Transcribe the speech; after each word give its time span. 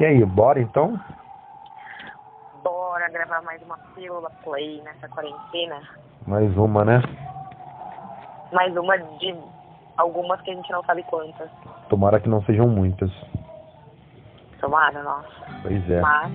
E 0.00 0.04
aí, 0.04 0.24
bora 0.24 0.58
então? 0.58 0.98
Bora 2.64 3.06
gravar 3.10 3.42
mais 3.42 3.60
uma 3.62 3.76
pílula 3.94 4.30
play 4.42 4.80
nessa 4.82 5.06
quarentena. 5.08 5.78
Mais 6.26 6.56
uma, 6.56 6.86
né? 6.86 7.02
Mais 8.50 8.74
uma 8.74 8.96
de 8.96 9.34
algumas 9.98 10.40
que 10.40 10.50
a 10.50 10.54
gente 10.54 10.72
não 10.72 10.82
sabe 10.84 11.02
quantas. 11.02 11.50
Tomara 11.90 12.18
que 12.18 12.30
não 12.30 12.42
sejam 12.44 12.66
muitas. 12.66 13.10
Tomara, 14.58 15.02
nossa. 15.02 15.28
Pois 15.62 15.90
é. 15.90 16.00
Mas, 16.00 16.32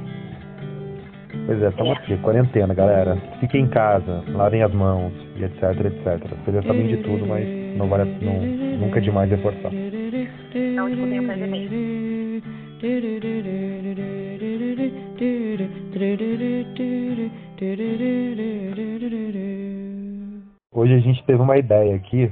Pois 1.48 1.62
é, 1.62 1.68
estamos 1.68 1.98
É. 1.98 2.02
aqui, 2.02 2.18
quarentena, 2.18 2.74
galera. 2.74 3.18
Fiquem 3.40 3.64
em 3.64 3.70
casa, 3.70 4.24
lavem 4.30 4.64
as 4.64 4.74
mãos, 4.74 5.12
e 5.36 5.44
etc, 5.44 5.64
etc. 5.64 6.28
Vocês 6.44 6.56
já 6.56 6.62
sabem 6.64 6.88
de 6.88 6.98
tudo, 6.98 7.26
mas 7.28 7.46
não 7.78 7.90
vale, 7.90 8.06
não, 8.24 8.40
nunca 8.80 9.00
é 9.00 9.02
demais 9.02 9.30
reforçar. 9.30 9.72
não 9.72 10.88
escutem 10.88 11.20
o 11.20 11.26
presidente. 11.28 12.05
Hoje 20.74 20.94
a 20.94 21.00
gente 21.00 21.24
teve 21.24 21.42
uma 21.42 21.58
ideia 21.58 21.96
aqui. 21.96 22.32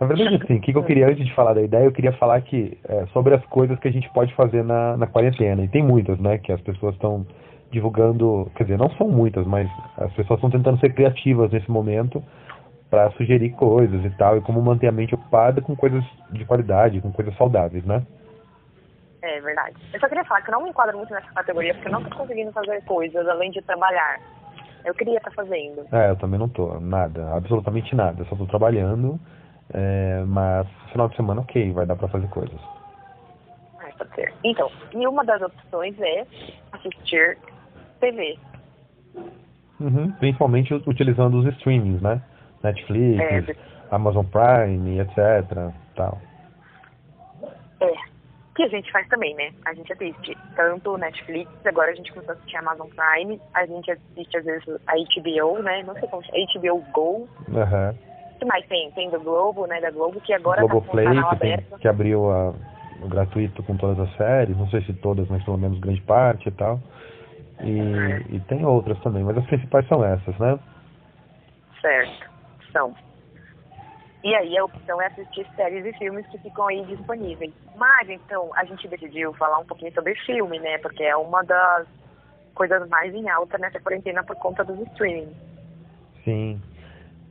Na 0.00 0.06
verdade, 0.08 0.40
assim, 0.42 0.56
o 0.56 0.60
que 0.60 0.76
eu 0.76 0.82
queria, 0.82 1.06
antes 1.06 1.24
de 1.24 1.32
falar 1.32 1.54
da 1.54 1.62
ideia, 1.62 1.84
eu 1.84 1.92
queria 1.92 2.12
falar 2.14 2.40
que 2.40 2.76
é, 2.88 3.06
sobre 3.12 3.34
as 3.34 3.44
coisas 3.46 3.78
que 3.78 3.86
a 3.86 3.92
gente 3.92 4.08
pode 4.12 4.34
fazer 4.34 4.64
na, 4.64 4.96
na 4.96 5.06
quarentena. 5.06 5.62
E 5.62 5.68
tem 5.68 5.82
muitas, 5.82 6.18
né, 6.18 6.38
que 6.38 6.50
as 6.50 6.60
pessoas 6.60 6.94
estão 6.94 7.24
divulgando, 7.70 8.50
quer 8.56 8.64
dizer, 8.64 8.78
não 8.78 8.90
são 8.90 9.08
muitas, 9.08 9.46
mas 9.46 9.70
as 9.96 10.12
pessoas 10.14 10.38
estão 10.38 10.50
tentando 10.50 10.80
ser 10.80 10.92
criativas 10.92 11.52
nesse 11.52 11.70
momento 11.70 12.20
para 12.90 13.12
sugerir 13.12 13.50
coisas 13.50 14.04
e 14.04 14.10
tal, 14.18 14.36
e 14.36 14.40
como 14.40 14.60
manter 14.60 14.88
a 14.88 14.92
mente 14.92 15.14
ocupada 15.14 15.62
com 15.62 15.76
coisas 15.76 16.04
de 16.32 16.44
qualidade, 16.44 17.00
com 17.00 17.12
coisas 17.12 17.34
saudáveis, 17.36 17.84
né? 17.84 18.02
É 19.22 19.40
verdade. 19.40 19.76
Eu 19.94 20.00
só 20.00 20.08
queria 20.08 20.24
falar 20.24 20.42
que 20.42 20.50
eu 20.50 20.52
não 20.52 20.64
me 20.64 20.70
enquadro 20.70 20.96
muito 20.96 21.12
nessa 21.12 21.32
categoria, 21.32 21.72
porque 21.74 21.88
eu 21.88 21.92
não 21.92 22.02
tô 22.02 22.16
conseguindo 22.16 22.52
fazer 22.52 22.82
coisas 22.84 23.26
além 23.28 23.52
de 23.52 23.62
trabalhar. 23.62 24.20
Eu 24.84 24.92
queria 24.94 25.18
estar 25.18 25.30
fazendo. 25.30 25.86
É, 25.92 26.10
eu 26.10 26.16
também 26.16 26.40
não 26.40 26.48
tô, 26.48 26.80
nada, 26.80 27.32
absolutamente 27.36 27.94
nada, 27.94 28.24
só 28.24 28.34
tô 28.34 28.46
trabalhando, 28.46 29.18
é, 29.72 30.24
mas 30.26 30.66
final 30.90 31.08
de 31.08 31.14
semana, 31.14 31.40
ok, 31.40 31.72
vai 31.72 31.86
dar 31.86 31.94
pra 31.94 32.08
fazer 32.08 32.28
coisas. 32.28 32.60
Ah, 33.78 33.88
pode 33.96 34.12
ser. 34.16 34.34
Então, 34.42 34.68
e 34.92 35.06
uma 35.06 35.24
das 35.24 35.40
opções 35.40 35.94
é 36.00 36.26
assistir 36.72 37.38
TV. 38.00 38.36
Uhum, 39.78 40.10
principalmente 40.18 40.74
utilizando 40.74 41.38
os 41.38 41.46
streamings, 41.54 42.02
né? 42.02 42.20
Netflix, 42.62 43.20
É, 43.20 43.56
Amazon 43.90 44.26
Prime, 44.26 45.00
etc. 45.00 45.72
Tal. 45.94 46.20
Que 48.54 48.64
a 48.64 48.68
gente 48.68 48.90
faz 48.92 49.08
também, 49.08 49.34
né? 49.34 49.50
A 49.64 49.72
gente 49.72 49.92
assiste 49.92 50.36
tanto 50.54 50.98
Netflix, 50.98 51.50
agora 51.64 51.90
a 51.90 51.94
gente 51.94 52.12
começou 52.12 52.34
a 52.34 52.36
assistir 52.36 52.56
Amazon 52.58 52.88
Prime, 52.88 53.40
a 53.54 53.64
gente 53.64 53.90
assiste 53.90 54.36
às 54.36 54.44
vezes 54.44 54.68
a 54.86 54.92
HBO, 54.92 55.62
né? 55.62 55.82
Não 55.84 55.94
sei 55.94 56.08
como 56.08 56.22
chama, 56.22 56.38
HBO 56.54 56.84
Go. 56.92 57.28
Uhum. 57.48 57.90
O 58.34 58.38
que 58.38 58.44
mais 58.44 58.66
tem? 58.66 58.90
Tem 58.92 59.10
do 59.10 59.20
Globo, 59.20 59.66
né? 59.66 59.80
Da 59.80 59.90
Globo, 59.90 60.20
que 60.20 60.34
agora 60.34 60.60
Globoplay, 60.60 61.04
tá 61.04 61.10
com 61.10 61.16
canal 61.16 61.30
que, 61.30 61.40
tem, 61.40 61.78
que 61.80 61.88
abriu 61.88 62.30
a, 62.30 62.50
o 63.02 63.08
gratuito 63.08 63.62
com 63.62 63.76
todas 63.76 63.98
as 63.98 64.16
séries, 64.16 64.56
não 64.56 64.68
sei 64.68 64.82
se 64.82 64.92
todas, 64.94 65.28
mas 65.28 65.42
pelo 65.44 65.58
menos 65.58 65.78
grande 65.80 66.02
parte 66.02 66.48
e 66.48 66.52
tal. 66.52 66.78
E, 67.62 68.36
e 68.36 68.40
tem 68.48 68.64
outras 68.64 68.98
também, 69.00 69.22
mas 69.22 69.38
as 69.38 69.46
principais 69.46 69.86
são 69.88 70.04
essas, 70.04 70.36
né? 70.38 70.58
Certo. 71.80 72.30
São. 72.72 72.94
E 74.24 74.34
aí 74.34 74.56
a 74.56 74.64
opção 74.64 75.02
é 75.02 75.06
assistir 75.06 75.46
séries 75.56 75.84
e 75.84 75.92
filmes 75.98 76.26
que 76.28 76.38
ficam 76.38 76.68
aí 76.68 76.84
disponíveis. 76.84 77.52
Mas 77.76 78.08
então 78.08 78.50
a 78.54 78.64
gente 78.64 78.86
decidiu 78.86 79.32
falar 79.34 79.58
um 79.58 79.64
pouquinho 79.64 79.92
sobre 79.92 80.14
filme, 80.14 80.58
né? 80.60 80.78
Porque 80.78 81.02
é 81.02 81.16
uma 81.16 81.42
das 81.42 81.86
coisas 82.54 82.88
mais 82.88 83.12
em 83.14 83.28
alta 83.28 83.58
nessa 83.58 83.80
quarentena 83.80 84.22
por 84.22 84.36
conta 84.36 84.64
dos 84.64 84.78
streaming. 84.88 85.32
Sim. 86.24 86.60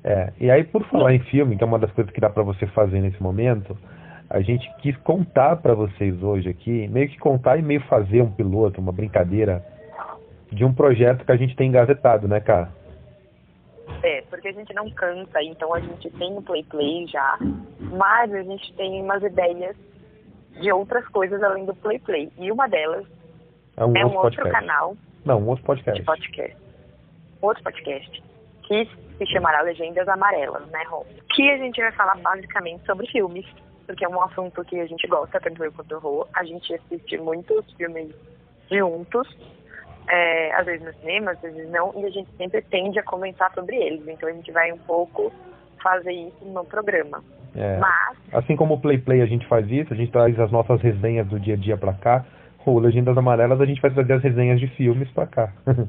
É, 0.04 0.34
e 0.40 0.52
aí 0.52 0.64
por 0.64 0.84
falar 0.88 1.14
em 1.14 1.20
filme, 1.20 1.56
que 1.56 1.64
é 1.64 1.68
uma 1.68 1.80
das 1.80 1.92
coisas 1.92 2.12
que 2.12 2.20
dá 2.20 2.30
pra 2.30 2.44
você 2.44 2.68
fazer 2.68 3.00
nesse 3.00 3.22
momento, 3.22 3.78
a 4.30 4.42
gente 4.42 4.70
quis 4.80 4.98
contar 4.98 5.58
pra 5.58 5.74
vocês 5.74 6.22
hoje 6.22 6.50
aqui, 6.50 6.88
meio 6.88 7.08
que 7.08 7.20
contar 7.20 7.58
e 7.58 7.62
meio 7.62 7.82
fazer 7.82 8.22
um 8.22 8.32
piloto, 8.32 8.82
uma 8.82 8.92
brincadeira 8.92 9.64
de 10.52 10.66
um 10.66 10.74
projeto 10.74 11.24
que 11.24 11.32
a 11.32 11.38
gente 11.38 11.56
tem 11.56 11.70
engavetado, 11.70 12.28
né, 12.28 12.40
cara? 12.42 12.70
Porque 14.42 14.50
a 14.50 14.54
gente 14.54 14.74
não 14.74 14.90
canta, 14.90 15.44
então 15.44 15.72
a 15.72 15.80
gente 15.80 16.10
tem 16.10 16.36
o 16.36 16.42
Play 16.42 16.64
Play 16.64 17.06
já, 17.06 17.38
mas 17.80 18.34
a 18.34 18.42
gente 18.42 18.74
tem 18.74 19.00
umas 19.00 19.22
ideias 19.22 19.76
de 20.60 20.72
outras 20.72 21.08
coisas 21.10 21.44
além 21.44 21.64
do 21.64 21.76
Play 21.76 22.00
Play. 22.00 22.32
E 22.40 22.52
uma 22.52 22.68
delas 22.68 23.06
É 23.78 23.86
um 23.86 23.96
é 23.96 24.04
um 24.04 24.08
outro 24.08 24.24
outro 24.24 24.42
podcast. 24.42 24.52
canal 24.68 24.98
Não, 25.24 25.40
um 25.40 25.48
outro 25.48 25.64
podcast. 25.64 26.04
podcast. 26.04 26.58
Outro 27.40 27.64
podcast. 27.64 28.24
Que 28.64 28.90
se 29.20 29.26
chamará 29.28 29.62
Legendas 29.62 30.08
Amarelas, 30.08 30.66
né, 30.70 30.84
Ron? 30.90 31.06
Que 31.36 31.52
a 31.52 31.58
gente 31.60 31.80
vai 31.80 31.92
falar 31.92 32.16
basicamente 32.18 32.84
sobre 32.88 33.06
filmes, 33.12 33.46
porque 33.86 34.04
é 34.04 34.10
um 34.10 34.24
assunto 34.24 34.66
que 34.66 34.80
a 34.80 34.88
gente 34.88 35.06
gosta, 35.06 35.40
tanto 35.40 35.64
eu 35.64 35.72
quanto 35.72 35.96
o 35.98 36.00
Rô. 36.00 36.28
A 36.34 36.44
gente 36.44 36.74
assiste 36.74 37.16
muitos 37.20 37.72
filmes 37.74 38.10
juntos, 38.72 39.28
é, 40.12 40.54
às 40.56 40.66
vezes 40.66 40.86
no 40.86 40.94
cinema, 40.96 41.32
às 41.32 41.40
vezes 41.42 41.70
não, 41.72 41.94
e 41.96 42.06
a 42.06 42.10
gente 42.10 42.30
sempre 42.38 42.62
tende 42.64 43.00
a 43.00 43.04
comentar 43.04 43.52
sobre 43.54 43.76
eles. 43.78 44.06
Então 44.08 44.28
a 44.28 44.34
gente 44.34 44.52
vai 44.52 44.72
um 44.72 44.78
pouco 44.80 45.32
fazer 45.82 46.12
isso 46.12 46.46
no 46.46 46.64
programa. 46.66 47.24
É. 47.56 47.78
Mas, 47.78 48.18
Assim 48.34 48.56
como 48.56 48.76
o 48.76 48.80
Play 48.80 48.98
Play 48.98 49.22
a 49.22 49.26
gente 49.26 49.48
faz 49.48 49.70
isso, 49.70 49.94
a 49.94 49.96
gente 49.98 50.12
traz 50.12 50.40
as 50.40 50.52
nossas 50.52 50.82
resenhas 50.82 51.28
do 51.28 51.40
dia 51.40 51.54
a 51.56 51.58
dia 51.58 51.78
pra 51.78 51.94
cá. 51.94 52.26
O 52.66 52.78
Legendas 52.78 53.18
Amarelas 53.18 53.60
a 53.60 53.66
gente 53.66 53.82
vai 53.82 53.90
trazer 53.92 54.14
as 54.14 54.24
resenhas 54.24 54.60
de 54.60 54.68
filmes 54.68 55.10
pra 55.12 55.26
cá. 55.26 55.52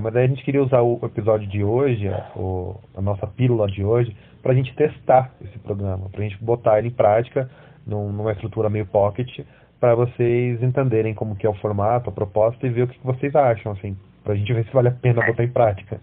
Mas 0.00 0.16
aí 0.16 0.24
a 0.24 0.28
gente 0.28 0.42
queria 0.42 0.62
usar 0.62 0.80
o 0.80 0.98
episódio 1.04 1.46
de 1.46 1.62
hoje, 1.62 2.08
o, 2.34 2.74
a 2.96 3.00
nossa 3.02 3.26
pílula 3.26 3.66
de 3.68 3.84
hoje, 3.84 4.16
pra 4.42 4.54
gente 4.54 4.74
testar 4.74 5.30
esse 5.44 5.58
programa, 5.58 6.08
pra 6.10 6.22
gente 6.22 6.42
botar 6.42 6.78
ele 6.78 6.88
em 6.88 6.92
prática 6.92 7.48
num- 7.86 8.10
numa 8.10 8.32
estrutura 8.32 8.70
meio 8.70 8.86
pocket, 8.86 9.40
pra 9.82 9.96
vocês 9.96 10.62
entenderem 10.62 11.12
como 11.12 11.34
que 11.34 11.44
é 11.44 11.50
o 11.50 11.54
formato, 11.54 12.08
a 12.08 12.12
proposta 12.12 12.64
e 12.64 12.70
ver 12.70 12.82
o 12.82 12.86
que 12.86 13.04
vocês 13.04 13.34
acham, 13.34 13.72
assim, 13.72 13.98
pra 14.22 14.36
gente 14.36 14.52
ver 14.52 14.64
se 14.64 14.72
vale 14.72 14.86
a 14.86 14.92
pena 14.92 15.26
botar 15.26 15.42
em 15.42 15.50
prática. 15.50 16.00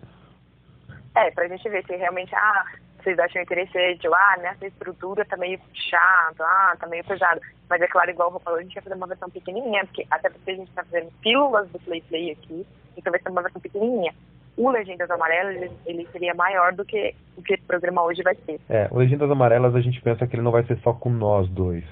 é, 1.16 1.31
pra 1.31 1.47
gente 1.47 1.69
ver 1.69 1.85
se 1.85 1.95
realmente, 1.95 2.35
ah, 2.35 2.66
vocês 2.97 3.18
acham 3.18 3.41
interessante, 3.41 4.06
ou, 4.06 4.13
ah, 4.13 4.35
nessa 4.41 4.68
estrutura 4.68 5.23
tá 5.23 5.38
meio 5.38 5.57
chato, 5.73 6.41
ah, 6.41 6.75
tá 6.78 6.88
meio 6.88 7.06
pesado. 7.06 7.39
Mas 7.69 7.81
é 7.81 7.88
claro, 7.88 8.12
igual 8.12 8.35
o 8.35 8.39
falou, 8.41 8.59
a 8.59 8.63
gente 8.63 8.73
vai 8.73 8.84
fazer 8.84 8.95
uma 8.95 9.07
versão 9.07 9.29
pequenininha, 9.29 9.85
porque 9.85 10.06
até 10.12 10.29
porque 10.29 10.51
a 10.51 10.56
gente 10.56 10.72
tá 10.73 10.84
fazendo 10.84 11.09
pílulas 11.22 11.69
do 11.69 11.79
Play 11.79 12.01
Play 12.01 12.31
aqui, 12.31 12.68
então 12.97 13.12
vai 13.12 13.22
ser 13.22 13.29
uma 13.29 13.41
versão 13.41 13.62
pequenininha. 13.62 14.13
O 14.57 14.69
Legendas 14.72 15.09
Amarelas, 15.09 15.56
ele, 15.56 15.72
ele 15.85 16.07
seria 16.12 16.34
maior 16.34 16.73
do 16.73 16.84
que 16.84 17.16
o 17.38 17.41
que 17.41 17.53
esse 17.53 17.63
programa 17.63 18.03
hoje 18.03 18.22
vai 18.23 18.35
ser. 18.35 18.59
É, 18.68 18.89
o 18.91 18.97
Legendas 18.97 19.31
Amarelas 19.31 19.73
a 19.73 19.79
gente 19.79 20.01
pensa 20.01 20.28
que 20.28 20.35
ele 20.35 20.44
não 20.44 20.51
vai 20.51 20.66
ser 20.66 20.78
só 20.79 20.91
com 20.91 21.09
nós 21.09 21.47
dois. 21.47 21.85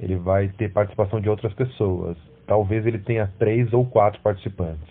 Ele 0.00 0.16
vai 0.16 0.48
ter 0.48 0.72
participação 0.72 1.20
de 1.20 1.28
outras 1.28 1.52
pessoas. 1.52 2.16
Talvez 2.46 2.86
ele 2.86 2.98
tenha 2.98 3.30
três 3.38 3.72
ou 3.72 3.86
quatro 3.86 4.20
participantes. 4.22 4.88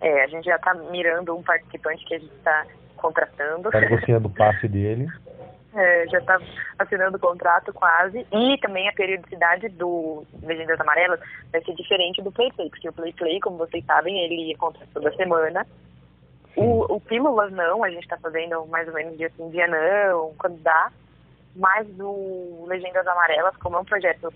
É, 0.00 0.24
a 0.24 0.26
gente 0.26 0.44
já 0.44 0.58
tá 0.58 0.74
mirando 0.74 1.34
um 1.34 1.42
participante 1.42 2.04
que 2.04 2.14
a 2.14 2.18
gente 2.18 2.34
tá 2.42 2.66
contratando. 2.96 3.70
Tá 3.70 3.80
negociando 3.80 4.28
o 4.28 4.30
passe 4.30 4.68
dele. 4.68 5.06
É, 5.74 6.06
já 6.08 6.18
está 6.18 6.38
assinando 6.78 7.16
o 7.16 7.20
contrato 7.20 7.72
quase. 7.72 8.26
E 8.30 8.58
também 8.58 8.90
a 8.90 8.92
periodicidade 8.92 9.70
do 9.70 10.22
Legendas 10.42 10.78
Amarelas 10.78 11.18
vai 11.50 11.64
ser 11.64 11.74
diferente 11.74 12.20
do 12.20 12.30
Play 12.30 12.52
Play, 12.52 12.68
porque 12.68 12.90
o 12.90 12.92
Play 12.92 13.14
Play, 13.14 13.40
como 13.40 13.56
vocês 13.56 13.82
sabem, 13.86 14.22
ele 14.22 14.54
acontece 14.54 14.90
toda 14.92 15.10
semana. 15.16 15.66
O, 16.54 16.96
o 16.96 17.00
Pílulas 17.00 17.50
não, 17.52 17.82
a 17.82 17.88
gente 17.88 18.02
está 18.02 18.18
fazendo 18.18 18.66
mais 18.66 18.86
ou 18.86 18.92
menos 18.92 19.16
dia 19.16 19.30
sim, 19.34 19.48
dia 19.48 19.66
não, 19.66 20.34
quando 20.38 20.62
dá. 20.62 20.92
Mas 21.54 21.86
o 21.98 22.64
Legendas 22.66 23.06
Amarelas, 23.06 23.56
como 23.56 23.76
é 23.76 23.80
um 23.80 23.84
projeto 23.84 24.32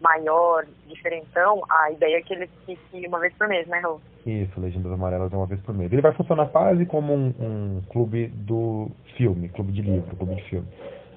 maior, 0.00 0.64
diferentão, 0.88 1.62
a 1.68 1.90
ideia 1.90 2.16
é 2.16 2.22
que 2.22 2.34
ele 2.34 2.48
fique 2.64 3.06
uma 3.06 3.18
vez 3.18 3.34
por 3.34 3.48
mês, 3.48 3.66
né, 3.66 3.80
Rô? 3.80 4.00
Isso, 4.24 4.60
Legendas 4.60 4.92
Amarelas 4.92 5.32
é 5.32 5.36
uma 5.36 5.46
vez 5.46 5.60
por 5.62 5.74
mês. 5.74 5.92
Ele 5.92 6.02
vai 6.02 6.12
funcionar 6.12 6.46
quase 6.48 6.84
como 6.86 7.14
um, 7.14 7.34
um 7.40 7.82
clube 7.90 8.28
do 8.28 8.90
filme, 9.16 9.48
clube 9.50 9.72
de 9.72 9.82
livro, 9.82 10.16
clube 10.16 10.34
de 10.36 10.42
filme. 10.44 10.68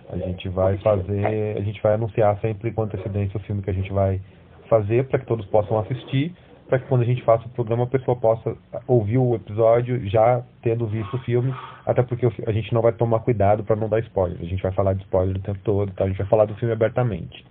A 0.09 0.17
gente 0.17 0.49
vai 0.49 0.77
fazer, 0.79 1.57
a 1.57 1.61
gente 1.61 1.81
vai 1.81 1.93
anunciar 1.93 2.39
sempre 2.39 2.71
com 2.71 2.83
antecedência 2.83 3.37
o 3.37 3.43
filme 3.43 3.61
que 3.61 3.69
a 3.69 3.73
gente 3.73 3.91
vai 3.91 4.19
fazer 4.67 5.07
para 5.07 5.19
que 5.19 5.25
todos 5.25 5.45
possam 5.47 5.79
assistir, 5.79 6.35
para 6.69 6.79
que 6.79 6.85
quando 6.85 7.01
a 7.01 7.05
gente 7.05 7.23
faça 7.23 7.45
o 7.47 7.49
programa 7.49 7.83
a 7.83 7.87
pessoa 7.87 8.15
possa 8.15 8.55
ouvir 8.87 9.17
o 9.17 9.33
episódio 9.35 10.07
já 10.07 10.43
tendo 10.61 10.85
visto 10.85 11.15
o 11.15 11.19
filme, 11.23 11.53
até 11.85 12.03
porque 12.03 12.27
a 12.45 12.51
gente 12.51 12.71
não 12.71 12.81
vai 12.81 12.91
tomar 12.93 13.19
cuidado 13.21 13.63
para 13.63 13.75
não 13.75 13.89
dar 13.89 13.99
spoiler. 14.01 14.37
A 14.39 14.45
gente 14.45 14.61
vai 14.61 14.71
falar 14.71 14.93
de 14.93 15.01
spoiler 15.03 15.35
o 15.35 15.41
tempo 15.41 15.59
todo, 15.63 15.91
tá? 15.93 16.03
a 16.03 16.07
gente 16.07 16.17
vai 16.17 16.27
falar 16.27 16.45
do 16.45 16.55
filme 16.55 16.71
abertamente. 16.71 17.43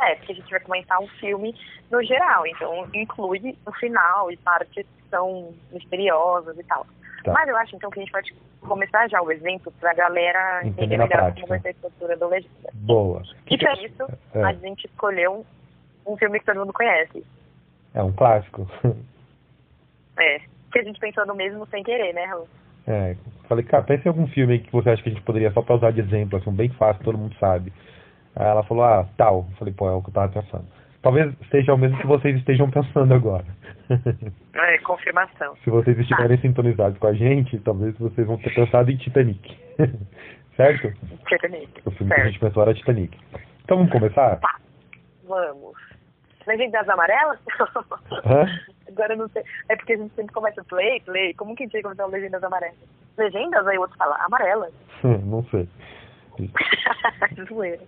É, 0.00 0.14
porque 0.16 0.32
a 0.32 0.34
gente 0.34 0.50
vai 0.50 0.60
comentar 0.60 0.98
um 0.98 1.08
filme 1.08 1.54
no 1.90 2.02
geral, 2.02 2.46
então 2.46 2.88
inclui 2.94 3.56
o 3.66 3.72
final 3.72 4.30
e 4.32 4.36
partes 4.38 4.86
que 4.86 5.08
são 5.10 5.54
misteriosas 5.70 6.58
e 6.58 6.64
tal. 6.64 6.86
Tá. 7.22 7.32
Mas 7.32 7.48
eu 7.48 7.56
acho 7.56 7.76
então 7.76 7.90
que 7.90 7.98
a 7.98 8.02
gente 8.02 8.12
pode 8.12 8.34
começar 8.60 9.08
já 9.08 9.20
o 9.20 9.30
exemplo 9.30 9.72
pra 9.80 9.92
galera 9.94 10.66
Entender 10.66 10.96
melhor 10.96 11.34
como 11.34 11.46
vai 11.48 11.60
ser 11.60 11.68
a 11.68 11.70
estrutura 11.72 12.16
do 12.16 12.28
legenda. 12.28 12.70
Boa. 12.72 13.22
E 13.50 13.58
pra 13.58 13.72
isso, 13.74 14.06
É. 14.34 14.42
a 14.42 14.52
gente 14.54 14.86
escolheu 14.86 15.44
um 16.06 16.16
filme 16.16 16.38
que 16.38 16.46
todo 16.46 16.60
mundo 16.60 16.72
conhece. 16.72 17.24
É 17.96 18.02
um 18.02 18.12
clássico. 18.12 18.68
É. 20.18 20.40
Que 20.72 20.78
a 20.78 20.82
gente 20.82 20.98
pensou 20.98 21.26
no 21.26 21.34
mesmo 21.34 21.66
sem 21.66 21.82
querer, 21.82 22.14
né, 22.14 22.24
Raul? 22.24 22.48
É, 22.86 23.16
falei, 23.46 23.62
cara, 23.64 23.82
pensa 23.82 24.06
em 24.06 24.08
algum 24.08 24.26
filme 24.28 24.60
que 24.60 24.72
você 24.72 24.88
acha 24.88 25.02
que 25.02 25.10
a 25.10 25.12
gente 25.12 25.24
poderia, 25.24 25.52
só 25.52 25.60
pra 25.60 25.74
usar 25.74 25.90
de 25.90 26.00
exemplo, 26.00 26.38
assim, 26.38 26.50
bem 26.52 26.70
fácil, 26.70 27.04
todo 27.04 27.18
mundo 27.18 27.36
sabe. 27.38 27.70
Aí 28.34 28.46
ela 28.46 28.62
falou, 28.62 28.84
ah, 28.84 29.06
tal. 29.18 29.46
Eu 29.50 29.56
falei, 29.58 29.74
pô, 29.74 29.90
é 29.90 29.92
o 29.92 30.02
que 30.02 30.08
eu 30.08 30.14
tava 30.14 30.32
pensando. 30.32 30.64
Talvez 31.02 31.34
seja 31.50 31.74
o 31.74 31.76
mesmo 31.76 31.98
que 31.98 32.06
vocês 32.06 32.34
estejam 32.36 32.70
pensando 32.70 33.12
agora. 33.12 33.44
É, 34.58 34.78
confirmação. 34.78 35.54
Se 35.62 35.68
vocês 35.68 35.98
estiverem 35.98 36.38
sintonizados 36.38 36.98
com 36.98 37.06
a 37.08 37.12
gente, 37.12 37.58
talvez 37.58 37.94
vocês 37.98 38.26
vão 38.26 38.38
ter 38.38 38.54
pensado 38.54 38.90
em 38.90 38.96
Titanic. 38.96 39.54
certo? 40.56 40.94
Titanic. 41.28 41.82
O 41.84 41.90
filme 41.90 42.08
certo. 42.08 42.14
que 42.14 42.20
a 42.20 42.30
gente 42.30 42.40
pensou 42.40 42.62
era 42.62 42.72
Titanic. 42.72 43.18
Então 43.64 43.76
vamos 43.76 43.92
começar? 43.92 44.36
Tá. 44.36 44.58
Vamos. 45.28 45.85
Legendas 46.46 46.88
amarelas? 46.88 47.38
Hã? 48.24 48.46
Agora 48.88 49.12
eu 49.14 49.18
não 49.18 49.28
sei. 49.28 49.42
É 49.68 49.76
porque 49.76 49.94
a 49.94 49.96
gente 49.96 50.14
sempre 50.14 50.32
começa 50.32 50.62
play, 50.64 51.00
play. 51.00 51.34
Como 51.34 51.54
que 51.56 51.64
a 51.64 51.66
gente 51.66 51.82
começar 51.82 52.06
o 52.06 52.10
Legendas 52.10 52.42
amarelas? 52.42 52.76
Legendas, 53.18 53.66
aí 53.66 53.76
o 53.78 53.80
outro 53.82 53.96
fala 53.96 54.16
amarelas. 54.24 54.72
Não 55.02 55.42
sei. 55.44 55.68
Zoeira. 57.48 57.80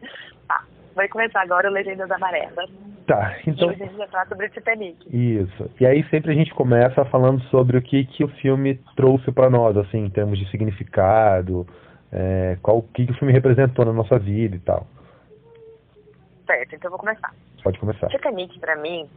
Tá. 0.47 0.65
Vai 0.95 1.07
começar 1.09 1.43
agora 1.43 1.69
o 1.71 1.73
Legendas 1.73 2.11
Amarelas. 2.11 2.69
Tá, 3.07 3.37
E 3.47 3.51
então. 3.51 3.69
hoje 3.69 3.83
a 3.83 3.87
gente 3.87 3.97
vai 3.97 4.09
falar 4.09 4.27
sobre 4.27 4.49
Titanic. 4.49 4.99
Isso. 5.17 5.71
E 5.81 5.87
aí 5.87 6.03
sempre 6.11 6.33
a 6.33 6.35
gente 6.35 6.53
começa 6.55 7.05
falando 7.07 7.41
sobre 7.45 7.79
o 7.79 7.83
que, 7.83 8.05
que 8.05 8.25
o 8.25 8.29
filme 8.29 8.75
trouxe 8.97 9.31
pra 9.31 9.49
nós, 9.49 9.77
assim, 9.77 9.99
em 10.05 10.11
termos 10.11 10.39
de 10.39 10.51
significado, 10.51 11.67
é, 12.13 12.59
qual 12.63 12.79
o 12.79 12.83
que, 12.83 13.07
que 13.07 13.13
o 13.13 13.15
filme 13.15 13.33
representou 13.33 13.85
na 13.85 13.93
nossa 13.93 14.19
vida 14.19 14.57
e 14.57 14.61
tal. 14.61 14.87
Certo, 16.47 16.75
então 16.75 16.89
eu 16.89 16.91
vou 16.91 16.99
começar. 16.99 17.33
Pode 17.63 17.79
começar. 17.79 18.09
Titanic, 18.09 18.59
pra 18.59 18.77
mim, 18.77 19.09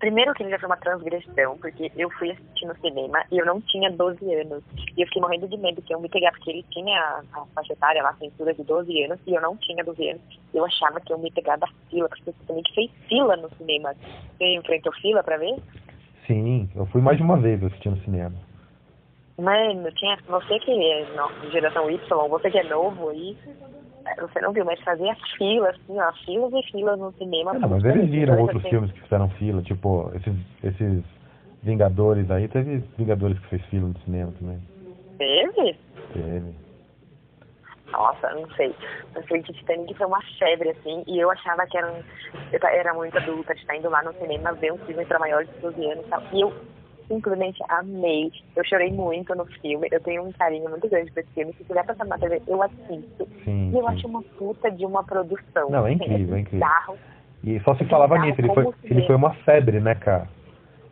primeiro 0.00 0.34
que 0.34 0.42
ele 0.42 0.50
já 0.50 0.58
foi 0.58 0.68
uma 0.68 0.76
transgressão, 0.76 1.58
porque 1.58 1.92
eu 1.96 2.10
fui 2.10 2.30
assistir 2.30 2.66
no 2.66 2.74
cinema 2.76 3.22
e 3.30 3.38
eu 3.38 3.46
não 3.46 3.60
tinha 3.60 3.90
12 3.90 4.34
anos. 4.34 4.64
E 4.96 5.02
eu 5.02 5.06
fiquei 5.06 5.22
morrendo 5.22 5.46
de 5.46 5.56
medo 5.58 5.82
que 5.82 5.94
eu 5.94 6.00
me 6.00 6.08
pegar, 6.08 6.32
porque 6.32 6.50
ele 6.50 6.64
tinha 6.70 6.98
a, 6.98 7.22
a 7.40 7.46
faixa 7.54 7.72
etária 7.72 8.02
lá, 8.02 8.10
a 8.10 8.14
censura 8.14 8.54
de 8.54 8.64
12 8.64 9.04
anos, 9.04 9.20
e 9.26 9.34
eu 9.34 9.40
não 9.40 9.56
tinha 9.56 9.84
12 9.84 10.08
anos. 10.08 10.22
Eu 10.52 10.64
achava 10.64 11.00
que 11.00 11.12
eu 11.12 11.18
me 11.18 11.30
pegar 11.30 11.56
da 11.56 11.68
fila, 11.88 12.08
porque 12.08 12.30
o 12.30 12.32
Titanic 12.32 12.74
fez 12.74 12.90
fila 13.08 13.36
no 13.36 13.50
cinema. 13.56 13.94
Você 14.36 14.54
enfrentou 14.54 14.92
fila 14.94 15.22
pra 15.22 15.36
ver? 15.36 15.56
Sim, 16.26 16.68
eu 16.74 16.86
fui 16.86 17.00
mais 17.00 17.18
de 17.18 17.22
uma 17.22 17.36
vez 17.36 17.62
assistir 17.62 17.90
no 17.90 17.98
cinema. 17.98 18.34
Mano, 19.38 19.90
tinha 19.92 20.18
você 20.28 20.58
que 20.58 20.70
é 20.70 21.06
de 21.40 21.50
geração 21.50 21.90
Y, 21.90 22.28
você 22.28 22.50
que 22.50 22.58
é 22.58 22.64
novo 22.64 23.08
aí, 23.08 23.36
você 24.18 24.40
não 24.40 24.52
viu, 24.52 24.64
mas 24.64 24.80
fazia 24.80 25.14
fila, 25.36 25.70
assim, 25.70 25.98
ó, 25.98 26.12
filas 26.24 26.52
e 26.52 26.70
filas 26.70 26.98
no 26.98 27.12
cinema. 27.12 27.52
Ah, 27.52 27.58
não, 27.58 27.68
mas 27.68 27.84
eles 27.84 28.10
viram 28.10 28.34
Então, 28.34 28.42
outros 28.42 28.60
assim, 28.60 28.70
filmes 28.70 28.92
que 28.92 29.00
fizeram 29.00 29.28
fila, 29.30 29.62
tipo, 29.62 30.10
esses, 30.14 30.34
esses 30.62 31.04
Vingadores 31.62 32.30
aí, 32.30 32.48
teve 32.48 32.82
Vingadores 32.96 33.38
que 33.38 33.48
fez 33.48 33.62
fila 33.66 33.88
no 33.88 33.98
cinema 34.00 34.32
também. 34.38 34.58
Teve? 35.18 35.78
Teve. 36.14 36.54
Nossa, 37.92 38.30
não 38.30 38.48
sei. 38.52 38.74
Eu 39.14 39.22
sei 39.24 39.42
que 39.42 39.52
Titanic 39.52 39.92
foi 39.94 40.06
uma 40.06 40.22
febre, 40.38 40.70
assim, 40.70 41.04
e 41.06 41.18
eu 41.18 41.30
achava 41.30 41.66
que 41.66 41.76
era, 41.76 41.92
um, 41.92 42.02
eu 42.52 42.68
era 42.68 42.94
muito 42.94 43.18
adulta 43.18 43.54
de 43.54 43.60
estar 43.60 43.76
indo 43.76 43.90
lá 43.90 44.02
no 44.02 44.14
cinema 44.14 44.52
ver 44.54 44.72
um 44.72 44.78
filme 44.78 45.04
para 45.04 45.18
maiores 45.18 45.50
de 45.50 45.60
12 45.60 45.84
anos 45.90 46.06
e 46.06 46.08
tal. 46.08 46.22
E 46.32 46.40
eu 46.40 46.52
simplesmente 47.10 47.60
amei. 47.68 48.30
Eu 48.54 48.64
chorei 48.64 48.92
muito 48.92 49.34
no 49.34 49.44
filme. 49.46 49.88
Eu 49.90 50.00
tenho 50.00 50.22
um 50.22 50.32
carinho 50.32 50.70
muito 50.70 50.88
grande 50.88 51.10
por 51.10 51.20
esse 51.20 51.30
filme. 51.32 51.52
Se 51.54 51.64
quiser 51.64 51.84
passar 51.84 52.06
na 52.06 52.16
TV, 52.16 52.40
eu 52.46 52.62
assisto. 52.62 53.28
Sim, 53.44 53.70
E 53.72 53.74
eu 53.74 53.82
sim. 53.82 53.88
acho 53.88 54.06
uma 54.06 54.22
puta 54.22 54.70
de 54.70 54.86
uma 54.86 55.02
produção. 55.02 55.68
Não, 55.68 55.86
é 55.86 55.92
assim, 55.92 56.04
incrível, 56.04 56.36
é 56.36 56.40
incrível. 56.40 56.66
bizarro. 56.66 56.98
E 57.42 57.58
só 57.60 57.74
se 57.74 57.84
falava 57.86 58.18
nisso, 58.18 58.40
ele 58.40 58.54
foi, 58.54 58.64
se 58.64 58.92
ele 58.92 59.06
foi 59.06 59.16
uma 59.16 59.34
febre, 59.44 59.80
né, 59.80 59.94
cara? 59.94 60.28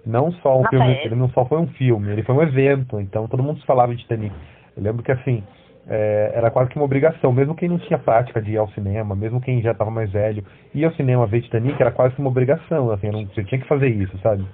Não 0.04 0.32
só 0.32 0.58
um 0.58 0.64
filme, 0.66 0.94
febre. 0.94 1.06
ele 1.06 1.14
não 1.14 1.28
só 1.30 1.44
foi 1.44 1.58
um 1.58 1.66
filme, 1.68 2.10
ele 2.10 2.22
foi 2.22 2.34
um 2.34 2.42
evento, 2.42 2.98
então 2.98 3.28
todo 3.28 3.42
mundo 3.42 3.60
falava 3.66 3.94
de 3.94 4.00
Titanic. 4.00 4.34
Eu 4.74 4.82
lembro 4.82 5.02
que 5.02 5.12
assim, 5.12 5.44
é, 5.86 6.32
era 6.34 6.50
quase 6.50 6.70
que 6.70 6.76
uma 6.76 6.86
obrigação, 6.86 7.30
mesmo 7.32 7.54
quem 7.54 7.68
não 7.68 7.78
tinha 7.78 7.98
prática 7.98 8.40
de 8.40 8.52
ir 8.52 8.56
ao 8.56 8.70
cinema, 8.70 9.14
mesmo 9.14 9.42
quem 9.42 9.60
já 9.60 9.72
estava 9.72 9.90
mais 9.90 10.10
velho, 10.10 10.42
ir 10.74 10.86
ao 10.86 10.92
cinema 10.92 11.26
ver 11.26 11.42
Titanic 11.42 11.78
era 11.78 11.90
quase 11.90 12.14
que 12.14 12.20
uma 12.20 12.30
obrigação, 12.30 12.90
assim, 12.90 13.10
não, 13.10 13.26
você 13.26 13.44
tinha 13.44 13.60
que 13.60 13.68
fazer 13.68 13.88
isso, 13.88 14.16
sabe? 14.22 14.46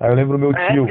Aí 0.00 0.10
eu 0.10 0.14
lembro 0.14 0.38
meu 0.38 0.52
É, 0.56 0.72
tio, 0.72 0.86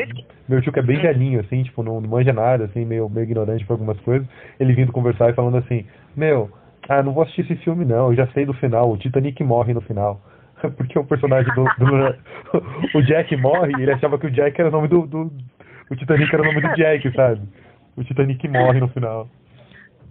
meu 0.47 0.61
tio 0.61 0.71
que 0.73 0.79
é 0.79 0.83
bem 0.83 0.97
Hum. 0.97 1.01
velhinho, 1.01 1.39
assim, 1.39 1.63
tipo, 1.63 1.81
não, 1.83 2.01
não 2.01 2.09
manja 2.09 2.33
nada, 2.33 2.65
assim, 2.65 2.85
meio, 2.85 3.09
meio 3.09 3.23
ignorante 3.23 3.65
por 3.65 3.73
algumas 3.73 3.99
coisas, 4.01 4.27
ele 4.59 4.73
vindo 4.73 4.91
conversar 4.91 5.29
e 5.29 5.33
falando 5.33 5.57
assim, 5.57 5.85
meu, 6.15 6.49
ah, 6.89 7.01
não 7.03 7.13
vou 7.13 7.23
assistir 7.23 7.41
esse 7.41 7.55
filme 7.57 7.85
não, 7.85 8.09
eu 8.09 8.15
já 8.15 8.27
sei 8.27 8.45
do 8.45 8.53
final, 8.53 8.91
o 8.91 8.97
Titanic 8.97 9.43
morre 9.43 9.73
no 9.73 9.81
final. 9.81 10.21
Porque 10.75 10.97
o 10.97 11.05
personagem 11.05 11.53
do, 11.53 11.63
do- 11.63 12.15
o 12.97 13.01
Jack 13.03 13.35
morre 13.37 13.73
ele 13.73 13.91
achava 13.91 14.17
que 14.17 14.27
o 14.27 14.31
Jack 14.31 14.59
era 14.59 14.69
o 14.69 14.71
nome 14.71 14.87
do, 14.87 15.05
do 15.05 15.31
o 15.89 15.95
Titanic 15.95 16.33
era 16.33 16.43
o 16.43 16.45
nome 16.45 16.61
do 16.61 16.75
Jack, 16.75 17.09
sabe? 17.15 17.41
O 17.95 18.03
Titanic 18.03 18.47
morre 18.47 18.79
no 18.79 18.87
final. 18.89 19.27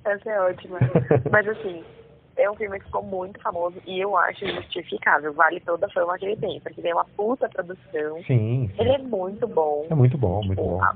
Essa 0.04 0.30
é 0.30 0.40
ótima. 0.40 0.78
Mas 1.30 1.48
assim, 1.48 1.82
é 2.36 2.50
um 2.50 2.54
filme 2.54 2.78
que 2.78 2.84
ficou 2.86 3.02
muito 3.02 3.40
famoso 3.40 3.80
e 3.86 3.98
eu 4.00 4.16
acho 4.16 4.46
justificável. 4.46 5.32
Vale 5.32 5.60
toda 5.60 5.86
a 5.86 5.90
fama 5.90 6.18
que 6.18 6.26
ele 6.26 6.36
tem, 6.36 6.60
porque 6.60 6.80
ele 6.80 6.88
é 6.88 6.94
uma 6.94 7.06
puta 7.16 7.48
produção. 7.48 8.22
Sim, 8.26 8.70
Ele 8.78 8.90
é 8.92 8.98
muito 8.98 9.46
bom. 9.46 9.86
é 9.90 9.94
muito 9.94 10.18
bom, 10.18 10.42
muito 10.42 10.50
Tipo, 10.60 10.62
bom. 10.78 10.82
a- 10.82 10.94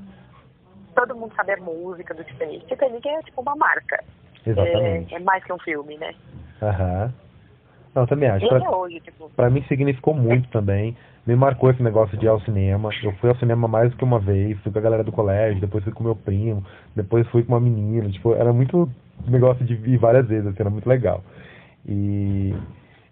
Todo 0.93 1.15
mundo 1.15 1.33
sabe 1.35 1.53
a 1.53 1.57
música 1.57 2.13
do 2.13 2.23
Titanic. 2.23 2.65
Titanic 2.65 3.07
é 3.07 3.21
tipo 3.21 3.41
uma 3.41 3.55
marca. 3.55 4.03
Exatamente. 4.45 5.13
É, 5.13 5.17
é 5.17 5.19
mais 5.21 5.43
que 5.43 5.53
um 5.53 5.59
filme, 5.59 5.97
né? 5.97 6.13
Aham. 6.61 7.13
Não, 7.95 8.05
também 8.05 8.29
acho. 8.29 8.47
Pra, 8.47 8.57
até 8.57 8.69
hoje, 8.69 8.99
tipo, 8.99 9.29
pra 9.35 9.49
mim 9.49 9.63
significou 9.67 10.13
muito 10.13 10.49
também. 10.49 10.95
Me 11.25 11.35
marcou 11.35 11.69
esse 11.69 11.83
negócio 11.83 12.17
de 12.17 12.25
ir 12.25 12.29
ao 12.29 12.41
cinema. 12.41 12.89
Eu 13.03 13.11
fui 13.13 13.29
ao 13.29 13.35
cinema 13.35 13.67
mais 13.67 13.91
do 13.91 13.97
que 13.97 14.03
uma 14.03 14.19
vez, 14.19 14.59
fui 14.61 14.71
com 14.71 14.79
a 14.79 14.81
galera 14.81 15.03
do 15.03 15.11
colégio, 15.11 15.61
depois 15.61 15.83
fui 15.83 15.93
com 15.93 16.03
meu 16.03 16.15
primo, 16.15 16.65
depois 16.95 17.27
fui 17.27 17.43
com 17.43 17.53
uma 17.53 17.59
menina. 17.59 18.09
Tipo, 18.09 18.33
era 18.33 18.51
muito 18.51 18.89
negócio 19.27 19.63
de 19.63 19.73
ir 19.73 19.97
várias 19.97 20.27
vezes, 20.27 20.47
assim, 20.47 20.57
era 20.59 20.69
muito 20.69 20.89
legal. 20.89 21.23
E, 21.87 22.55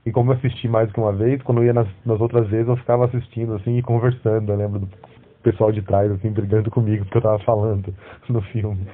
e 0.05 0.11
como 0.11 0.31
eu 0.31 0.37
assisti 0.37 0.67
mais 0.67 0.87
do 0.87 0.93
que 0.93 0.99
uma 0.99 1.13
vez, 1.13 1.41
quando 1.43 1.59
eu 1.59 1.65
ia 1.65 1.73
nas, 1.73 1.87
nas 2.05 2.19
outras 2.19 2.47
vezes, 2.47 2.67
eu 2.67 2.77
ficava 2.77 3.05
assistindo, 3.05 3.53
assim, 3.55 3.77
e 3.77 3.83
conversando. 3.83 4.51
Eu 4.51 4.57
lembro 4.57 4.79
do 4.79 4.89
pessoal 5.43 5.71
de 5.71 5.81
trás, 5.81 6.11
assim, 6.11 6.31
brigando 6.31 6.71
comigo 6.71 7.05
porque 7.05 7.17
eu 7.17 7.21
tava 7.21 7.39
falando 7.39 7.93
no 8.27 8.41
filme. 8.41 8.87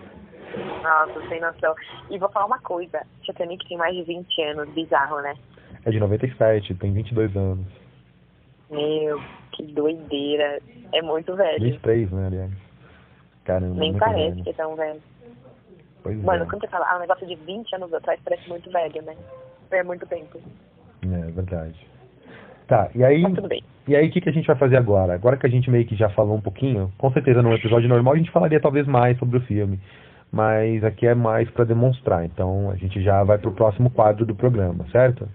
nossa, 0.84 1.28
sem 1.30 1.40
noção. 1.40 1.74
E 2.10 2.18
vou 2.18 2.30
falar 2.30 2.48
uma 2.48 2.60
coisa, 2.60 3.02
Titanic 3.22 3.66
tem 3.68 3.78
mais 3.78 3.96
de 3.96 4.04
20 4.04 4.42
anos, 4.42 4.70
bizarro, 4.74 5.22
né? 5.22 5.36
É 5.86 5.92
de 5.92 6.00
97, 6.00 6.74
tem 6.76 6.92
22 6.92 7.36
anos. 7.36 7.85
Meu, 8.70 9.22
que 9.52 9.64
doideira. 9.64 10.60
É 10.94 11.02
muito 11.02 11.36
velho. 11.36 11.63
23, 11.63 12.12
né, 12.12 12.28
aliás. 12.28 12.51
Caramba, 13.44 13.75
Nem 13.75 13.94
parece 13.98 14.32
velho. 14.32 14.44
que 14.44 14.50
é 14.50 14.54
tão 14.54 14.75
velho. 14.75 15.01
Pois 16.04 16.24
Mano, 16.24 16.44
é. 16.44 16.48
quando 16.48 16.62
você 16.62 16.68
fala, 16.68 16.86
ah, 16.89 16.98
um 16.98 17.00
negócio 17.00 17.25
de 17.25 17.36
20 17.36 17.75
anos 17.75 17.94
atrás 17.94 18.20
parece 18.24 18.48
muito 18.48 18.70
velho, 18.72 19.01
né? 19.04 19.16
É 19.72 19.84
muito 19.84 20.06
tempo. 20.06 20.39
É 21.04 21.32
verdade. 21.32 21.88
Tá, 22.68 22.89
e 22.96 23.04
aí, 23.04 23.24
bem. 23.48 23.63
e 23.88 23.96
aí 23.96 24.08
o 24.08 24.12
que, 24.12 24.22
que 24.22 24.30
a 24.30 24.32
gente 24.32 24.48
vai 24.48 24.56
fazer 24.56 24.78
agora? 24.78 25.13
Agora 25.13 25.38
que 25.38 25.46
a 25.46 25.50
gente 25.50 25.70
meio 25.70 25.86
que 25.86 25.96
já 25.96 26.10
falou 26.10 26.36
um 26.36 26.42
pouquinho, 26.42 26.92
com 26.98 27.12
certeza 27.12 27.42
num 27.42 27.54
episódio 27.54 27.88
normal 27.88 28.16
a 28.16 28.18
gente 28.18 28.32
falaria 28.32 28.60
talvez 28.60 28.88
mais 28.88 29.18
sobre 29.20 29.38
o 29.38 29.42
filme, 29.42 29.80
mas 30.32 30.84
aqui 30.84 31.06
é 31.06 31.13
mais 31.13 31.48
pra 31.51 31.63
demonstrar, 31.63 32.25
então 32.25 32.72
a 32.72 32.75
gente 32.75 33.04
já 33.04 33.24
vai 33.24 33.38
pro 33.38 33.51
próximo 33.51 33.92
quadro 33.92 34.25
do 34.25 34.34
programa, 34.36 34.84
certo? 34.92 35.30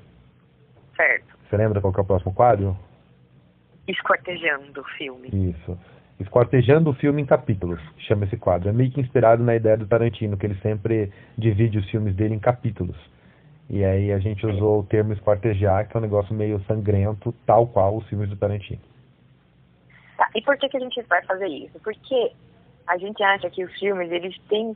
Certo. 0.97 1.37
Você 1.49 1.57
lembra 1.57 1.81
qual 1.81 1.93
que 1.93 2.01
é 2.01 2.03
o 2.03 2.07
próximo 2.07 2.35
quadro? 2.35 2.77
Esquartejando 3.87 4.81
o 4.81 4.85
filme. 4.97 5.29
Isso. 5.29 5.79
Esquartejando 6.21 6.91
o 6.91 6.95
filme 6.95 7.23
em 7.23 7.27
capítulos, 7.27 7.81
chama 7.99 8.27
esse 8.27 8.37
quadro. 8.37 8.69
É 8.69 8.73
meio 8.73 8.91
que 8.91 9.01
inspirado 9.01 9.43
na 9.43 9.57
ideia 9.57 9.77
do 9.77 9.87
Tarantino, 9.87 10.37
que 10.37 10.47
ele 10.47 10.57
sempre 10.57 11.11
divide 11.37 11.79
os 11.79 11.89
filmes 11.91 12.15
dele 12.15 12.35
em 12.35 12.39
capítulos. 12.39 12.97
E 13.71 13.85
aí 13.85 14.13
a 14.13 14.19
gente 14.19 14.45
usou 14.47 14.81
o 14.81 14.83
termo 14.85 15.13
esquartejar, 15.13 15.89
que 15.89 15.97
é 15.97 15.99
um 15.99 16.03
negócio 16.03 16.35
meio 16.35 16.61
sangrento, 16.65 17.33
tal 17.47 17.67
qual 17.69 17.97
os 17.97 18.07
filmes 18.09 18.29
do 18.29 18.37
Tarantino. 18.37 18.81
Tá, 20.17 20.29
e 20.35 20.43
por 20.43 20.59
que, 20.59 20.69
que 20.69 20.77
a 20.77 20.81
gente 20.81 21.01
vai 21.03 21.25
fazer 21.25 21.47
isso? 21.47 21.79
Porque 21.81 22.33
a 22.87 22.99
gente 22.99 23.23
acha 23.23 23.49
que 23.49 23.65
os 23.65 23.73
filmes, 23.79 24.11
eles 24.11 24.37
têm 24.49 24.75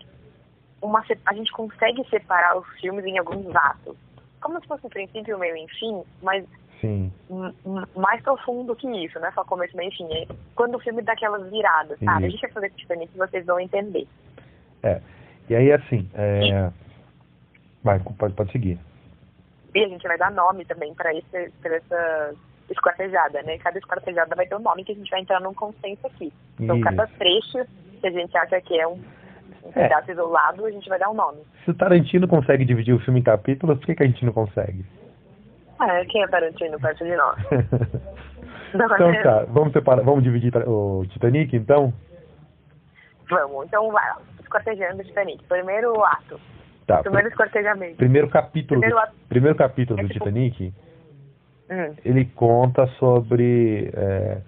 uma... 0.80 1.04
A 1.26 1.34
gente 1.34 1.52
consegue 1.52 2.02
separar 2.08 2.56
os 2.56 2.66
filmes 2.80 3.04
em 3.04 3.18
alguns 3.18 3.54
atos. 3.54 3.96
Como 4.40 4.60
se 4.60 4.66
fosse 4.66 4.86
um 4.86 4.90
princípio, 4.90 5.38
meio 5.38 5.56
e 5.56 5.68
fim, 5.68 6.02
mas 6.22 6.46
Sim, 6.84 7.12
m- 7.30 7.54
m- 7.64 7.86
mais 7.96 8.20
profundo 8.22 8.76
que 8.76 8.86
isso, 9.04 9.18
não 9.18 9.28
é 9.28 9.32
só 9.32 9.42
começo, 9.44 9.76
meio 9.76 9.90
fim. 9.92 10.06
É 10.12 10.26
quando 10.54 10.74
o 10.74 10.80
filme 10.80 11.00
dá 11.02 11.12
aquelas 11.12 11.50
viradas, 11.50 11.98
sabe? 12.00 12.26
A 12.26 12.28
gente 12.28 12.40
vai 12.42 12.50
fazer 12.50 12.70
com 12.70 12.76
Titanic 12.76 13.12
que 13.12 13.18
vocês 13.18 13.46
vão 13.46 13.58
entender. 13.60 14.06
é. 14.82 15.00
E 15.48 15.54
aí 15.54 15.72
assim, 15.72 16.08
é... 16.14 16.70
Vai, 17.82 17.98
pode, 18.00 18.32
pode 18.34 18.50
seguir. 18.52 18.78
E 19.74 19.84
a 19.84 19.88
gente 19.88 20.06
vai 20.08 20.16
dar 20.16 20.30
nome 20.30 20.64
também 20.64 20.94
para 20.94 21.14
esse, 21.14 21.50
pra 21.60 21.76
essa 21.76 22.34
esquartejada, 22.70 23.42
né? 23.42 23.58
Cada 23.58 23.78
esquartejada 23.78 24.34
vai 24.34 24.46
ter 24.46 24.54
um 24.56 24.60
nome 24.60 24.84
que 24.84 24.92
a 24.92 24.94
gente 24.94 25.10
vai 25.10 25.20
entrar 25.20 25.40
num 25.40 25.52
consenso 25.52 26.06
aqui. 26.06 26.32
Então, 26.58 26.76
Isso. 26.76 26.84
cada 26.84 27.06
trecho 27.06 27.58
que 28.00 28.06
a 28.06 28.10
gente 28.10 28.34
acha 28.38 28.58
que 28.62 28.78
é 28.80 28.86
um, 28.86 28.92
um 29.64 29.68
É. 29.74 29.82
pedaço 29.82 30.10
isolado, 30.10 30.64
a 30.64 30.70
gente 30.70 30.88
vai 30.88 30.98
dar 30.98 31.10
um 31.10 31.14
nome. 31.14 31.42
Se 31.64 31.70
o 31.70 31.74
Tarantino 31.74 32.26
consegue 32.26 32.64
dividir 32.64 32.94
o 32.94 33.00
filme 33.00 33.20
em 33.20 33.22
capítulos, 33.22 33.78
por 33.78 33.84
que, 33.86 33.94
que 33.96 34.02
a 34.02 34.06
gente 34.06 34.24
não 34.24 34.32
consegue? 34.32 34.82
É, 35.80 36.04
quem 36.06 36.22
é 36.22 36.28
Tarantino 36.28 36.78
perto 36.80 37.04
de 37.04 37.16
nós? 37.16 37.36
Então 38.74 39.12
né? 39.12 39.22
tá, 39.22 39.44
vamos 39.50 39.72
separar, 39.72 40.02
vamos 40.02 40.24
dividir 40.24 40.52
o 40.66 41.04
Titanic 41.10 41.54
então? 41.54 41.94
Vamos, 43.30 43.66
então 43.66 43.88
vai 43.92 44.04
lá. 44.08 44.18
Escortejando 44.40 45.00
o 45.00 45.04
Titanic. 45.04 45.44
Primeiro 45.44 46.04
ato. 46.04 46.40
Tá. 46.84 46.98
Primeiro 47.00 47.28
escortejamento. 47.28 47.96
Primeiro 47.96 48.28
capítulo, 48.28 48.80
Primeiro 48.80 49.00
do, 49.06 49.12
primeiro 49.28 49.56
capítulo 49.56 50.00
É 50.00 50.02
do 50.02 50.08
tipo- 50.08 50.24
Titanic, 50.24 50.74
Hum. 51.70 51.94
ele 52.04 52.24
conta 52.34 52.86
sobre. 52.98 53.90
é, 53.94 54.38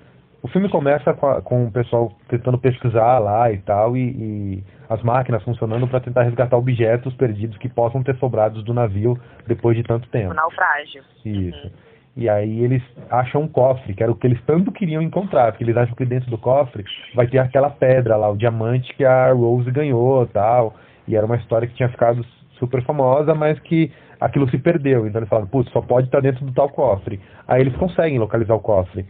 o 0.43 0.49
filme 0.49 0.69
começa 0.69 1.13
com, 1.15 1.27
a- 1.27 1.43
com 1.43 1.65
o 1.67 1.71
pessoal 1.73 2.13
tentando 2.29 2.59
pesquisar 2.59 3.19
lá 3.19 3.51
e 3.51 3.59
tal, 3.59 3.97
e, 3.97 4.01
e 4.11 4.65
as 4.89 5.03
máquinas 5.03 5.43
funcionando 5.43 5.89
para 5.89 6.01
tentar 6.01 6.23
resgatar 6.23 6.57
objetos 6.57 7.13
perdidos 7.15 7.57
que 7.59 7.69
possam 7.69 8.03
ter 8.03 8.15
sobrados 8.17 8.63
do 8.65 8.73
navio 8.75 9.19
depois 9.47 9.77
de 9.77 9.83
tanto 9.83 10.07
O 10.07 10.11
tempo. 10.11 10.35
naufrágio. 10.35 11.03
Isso. 11.25 11.71
E 12.17 12.29
aí 12.31 12.63
eles 12.65 12.83
acham 13.11 13.43
um 13.43 13.49
cofre, 13.49 13.93
que 13.93 14.03
era 14.03 14.11
o 14.11 14.15
que 14.15 14.27
eles 14.27 14.41
tanto 14.47 14.73
queriam 14.73 15.03
encontrar, 15.03 15.53
porque 15.53 15.65
eles 15.65 15.77
acham 15.77 15.95
que 15.95 16.05
dentro 16.07 16.31
do 16.31 16.39
cofre 16.39 16.83
vai 17.15 17.27
ter 17.27 17.39
aquela 17.39 17.69
pedra 17.69 18.17
lá, 18.17 18.31
o 18.31 18.37
diamante 18.37 18.95
que 18.95 19.05
a 19.05 19.33
Rose 19.33 19.71
ganhou 19.71 20.27
tal. 20.27 20.75
E 21.07 21.15
era 21.15 21.27
uma 21.27 21.37
história 21.37 21.69
que 21.69 21.75
tinha 21.75 21.89
ficado 21.91 22.25
super 22.59 22.83
famosa, 22.85 23.35
mas 23.35 23.59
que 23.61 23.93
aquilo 24.19 24.49
se 24.49 24.57
perdeu. 24.59 25.07
Então 25.07 25.19
eles 25.21 25.29
falaram, 25.29 25.47
putz, 25.49 25.71
só 25.73 25.83
pode 25.83 26.07
estar 26.07 26.21
dentro 26.21 26.45
do 26.45 26.53
tal 26.53 26.71
cofre. 26.71 27.21
Aí 27.47 27.61
eles 27.61 27.77
conseguem 27.77 28.19
localizar 28.19 28.55
o 28.55 28.61
cofre. 28.61 29.05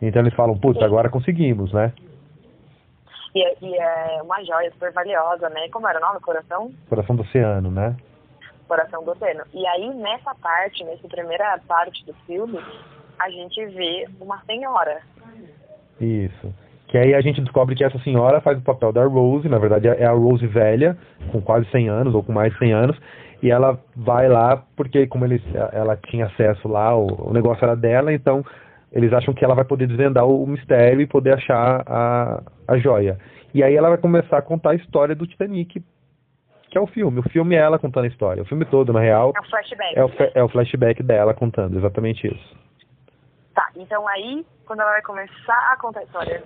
Então 0.00 0.22
eles 0.22 0.34
falam, 0.34 0.56
putz, 0.56 0.80
agora 0.82 1.10
conseguimos, 1.10 1.72
né? 1.72 1.92
E, 3.34 3.42
é- 3.42 3.56
e 3.60 3.74
é 3.76 4.22
uma 4.22 4.42
joia 4.44 4.70
super 4.72 4.92
valiosa, 4.92 5.48
né? 5.50 5.68
Como 5.70 5.88
era 5.88 5.98
o 5.98 6.02
nome? 6.02 6.20
Coração? 6.20 6.72
Coração 6.88 7.16
do 7.16 7.22
oceano, 7.22 7.70
né? 7.70 7.96
Coração 8.68 9.02
do 9.02 9.12
Oceano. 9.12 9.44
E 9.54 9.66
aí, 9.66 9.88
nessa 9.94 10.34
parte, 10.34 10.84
nessa 10.84 11.08
primeira 11.08 11.58
parte 11.66 12.04
do 12.04 12.12
filme, 12.26 12.60
a 13.18 13.30
gente 13.30 13.64
vê 13.66 14.06
uma 14.20 14.38
senhora. 14.44 15.00
Isso. 15.98 16.54
Que 16.86 16.98
aí 16.98 17.14
a 17.14 17.20
gente 17.20 17.40
descobre 17.40 17.74
que 17.74 17.82
essa 17.82 17.98
senhora 18.00 18.40
faz 18.40 18.58
o 18.58 18.62
papel 18.62 18.92
da 18.92 19.04
Rose, 19.04 19.48
na 19.48 19.58
verdade 19.58 19.88
é 19.88 20.06
a 20.06 20.12
Rose 20.12 20.46
velha, 20.46 20.96
com 21.32 21.40
quase 21.40 21.68
100 21.70 21.88
anos 21.88 22.14
ou 22.14 22.22
com 22.22 22.32
mais 22.32 22.52
de 22.52 22.58
100 22.58 22.72
anos, 22.72 22.98
e 23.42 23.50
ela 23.50 23.78
vai 23.94 24.28
lá 24.28 24.62
porque 24.76 25.06
como 25.06 25.24
eles, 25.24 25.42
ela 25.72 25.96
tinha 25.96 26.26
acesso 26.26 26.66
lá, 26.68 26.96
o, 26.96 27.30
o 27.30 27.32
negócio 27.32 27.62
era 27.62 27.76
dela, 27.76 28.12
então 28.12 28.42
eles 28.92 29.12
acham 29.12 29.34
que 29.34 29.44
ela 29.44 29.54
vai 29.54 29.64
poder 29.64 29.86
desvendar 29.86 30.26
o, 30.26 30.46
mistério 30.46 31.00
e 31.00 31.06
poder 31.06 31.34
achar 31.34 31.82
a, 31.86 32.42
a 32.66 32.78
joia. 32.78 33.18
E 33.52 33.62
aí 33.62 33.74
ela 33.74 33.88
vai 33.88 33.98
começar 33.98 34.38
a 34.38 34.42
contar 34.42 34.70
a 34.70 34.74
história 34.74 35.14
do 35.14 35.26
Titanic, 35.26 35.82
que 36.70 36.78
é 36.78 36.80
o 36.80 36.86
filme. 36.86 37.20
O 37.20 37.28
filme 37.30 37.54
é 37.54 37.58
ela 37.58 37.78
contando 37.78 38.04
a 38.04 38.08
história. 38.08 38.42
O 38.42 38.46
filme 38.46 38.64
todo, 38.64 38.92
na 38.92 39.00
real, 39.00 39.32
É 39.36 39.40
um 39.40 39.44
flashback. 39.44 39.98
é 39.98 40.04
o, 40.04 40.10
é 40.34 40.44
o 40.44 40.48
flashback 40.48 41.02
dela 41.02 41.34
contando, 41.34 41.78
exatamente 41.78 42.26
isso. 42.26 42.56
Tá, 43.54 43.70
então 43.76 44.06
aí, 44.08 44.46
quando 44.66 44.80
ela 44.80 44.92
vai 44.92 45.02
começar 45.02 45.72
a 45.72 45.76
contar 45.76 46.00
a 46.00 46.04
história 46.04 46.42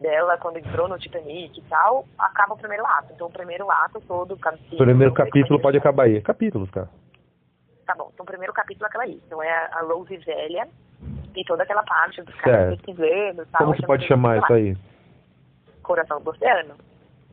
dela, 0.00 0.36
quando 0.38 0.58
entrou 0.58 0.88
no 0.88 0.98
Titanic 0.98 1.58
e 1.58 1.62
tal, 1.64 2.04
acaba 2.18 2.54
o 2.54 2.58
primeiro 2.58 2.84
ato. 2.84 3.12
Então, 3.14 3.28
o 3.28 3.32
primeiro 3.32 3.70
ato 3.70 4.00
todo, 4.00 4.34
o 4.34 4.38
capítulo... 4.38 4.74
O 4.74 4.84
primeiro 4.84 5.14
capítulo 5.14 5.60
pode 5.60 5.78
acabar 5.78 6.04
aí. 6.04 6.20
Capítulos, 6.20 6.70
cara. 6.70 6.88
Tá 7.86 7.94
bom, 7.94 8.10
então 8.12 8.24
o 8.24 8.26
primeiro 8.26 8.52
capítulo 8.52 8.84
é 8.84 8.88
aquela 8.88 9.04
aí. 9.04 9.20
Então 9.26 9.40
é 9.40 9.70
a 9.72 9.80
Rose 9.82 10.16
velha 10.16 10.68
e 11.36 11.44
toda 11.44 11.62
aquela 11.62 11.82
parte 11.82 12.22
dos 12.22 12.34
caras 12.36 12.76
pesquisando 12.76 13.46
tal. 13.52 13.58
Como 13.60 13.70
Então, 13.70 13.74
se 13.76 13.82
pode 13.86 14.06
chamar 14.06 14.38
isso 14.38 14.52
aí? 14.52 14.76
Coração 15.82 16.20
do 16.20 16.30
Oceano. 16.30 16.74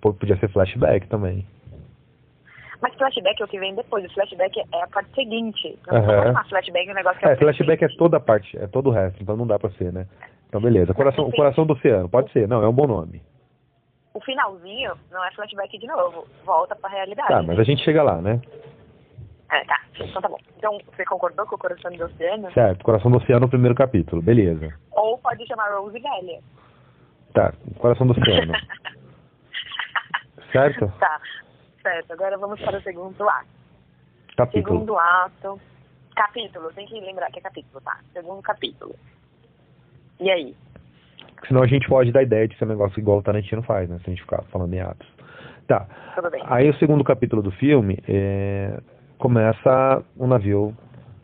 Pô, 0.01 0.13
Podia 0.13 0.37
ser 0.37 0.49
flashback 0.49 1.07
também. 1.07 1.47
Mas 2.81 2.93
flashback 2.95 3.41
é 3.41 3.45
o 3.45 3.47
que 3.47 3.57
vem 3.59 3.73
depois. 3.73 4.05
O 4.05 4.13
flashback 4.13 4.59
é 4.59 4.83
a 4.83 4.87
parte 4.87 5.09
seguinte. 5.15 5.79
Não 5.87 5.97
Aham. 5.97 6.05
pode 6.05 6.23
chamar 6.27 6.49
flashback 6.49 6.91
um 6.91 6.93
negócio 6.93 7.19
que 7.19 7.25
é, 7.25 7.31
É, 7.31 7.35
flashback 7.37 7.83
é 7.85 7.87
toda 7.97 8.17
a 8.17 8.19
parte, 8.19 8.57
é 8.57 8.67
todo 8.67 8.89
o 8.89 8.91
resto, 8.91 9.23
então 9.23 9.37
não 9.37 9.47
dá 9.47 9.57
pra 9.57 9.69
ser, 9.71 9.93
né? 9.93 10.05
Então 10.49 10.61
beleza. 10.61 10.93
Coração, 10.93 11.25
o 11.25 11.31
coração 11.31 11.65
do 11.65 11.73
oceano, 11.73 12.09
pode 12.09 12.31
ser, 12.33 12.47
não, 12.47 12.61
é 12.61 12.67
um 12.67 12.73
bom 12.73 12.85
nome. 12.85 13.21
O 14.13 14.19
finalzinho 14.21 14.91
não 15.09 15.23
é 15.25 15.31
flashback 15.31 15.75
de 15.79 15.87
novo. 15.87 16.27
Volta 16.45 16.75
pra 16.75 16.89
realidade. 16.89 17.29
Tá, 17.29 17.41
mas 17.41 17.57
a 17.57 17.63
gente 17.63 17.83
chega 17.83 18.03
lá, 18.03 18.21
né? 18.21 18.39
É, 19.53 19.63
tá. 19.65 19.79
Então 19.99 20.21
tá 20.21 20.27
bom. 20.27 20.39
Então, 20.57 20.79
você 20.87 21.05
concordou 21.05 21.45
com 21.45 21.55
o 21.55 21.59
Coração 21.59 21.91
do 21.91 22.05
Oceano? 22.05 22.51
Certo, 22.53 22.83
coração 22.83 23.11
do 23.11 23.17
oceano, 23.17 23.47
primeiro 23.47 23.75
capítulo, 23.75 24.19
beleza. 24.19 24.73
Ou 24.91 25.19
pode 25.19 25.45
chamar 25.45 25.69
Rose 25.77 25.99
velha. 25.99 26.39
Tá, 27.33 27.53
coração 27.77 28.07
do 28.07 28.13
oceano. 28.13 28.53
Certo? 30.51 30.87
Tá, 30.99 31.19
certo. 31.81 32.13
Agora 32.13 32.37
vamos 32.37 32.61
para 32.61 32.77
o 32.77 32.81
segundo 32.83 33.27
ato. 33.27 33.47
Capítulo. 34.37 34.79
Segundo 34.79 34.99
ato. 34.99 35.59
Capítulo, 36.15 36.71
tem 36.73 36.85
que 36.85 36.99
lembrar 36.99 37.31
que 37.31 37.39
é 37.39 37.41
capítulo, 37.41 37.81
tá? 37.81 37.99
Segundo 38.13 38.39
capítulo. 38.43 38.95
E 40.19 40.29
aí? 40.29 40.55
Senão 41.47 41.63
a 41.63 41.67
gente 41.67 41.87
pode 41.87 42.11
dar 42.11 42.21
ideia 42.21 42.47
de 42.47 42.55
ser 42.55 42.65
um 42.65 42.67
negócio 42.67 42.99
igual 42.99 43.17
o 43.17 43.23
Tarantino 43.23 43.63
faz, 43.63 43.89
né? 43.89 43.97
Se 44.03 44.03
a 44.05 44.09
gente 44.11 44.21
ficar 44.21 44.43
falando 44.51 44.71
em 44.75 44.79
atos. 44.79 45.07
Tá. 45.67 45.87
Tudo 46.13 46.29
bem. 46.29 46.43
Aí 46.45 46.69
o 46.69 46.75
segundo 46.75 47.03
capítulo 47.03 47.41
do 47.41 47.51
filme 47.53 47.97
é, 48.07 48.79
começa 49.23 50.03
o 50.17 50.27
navio 50.27 50.75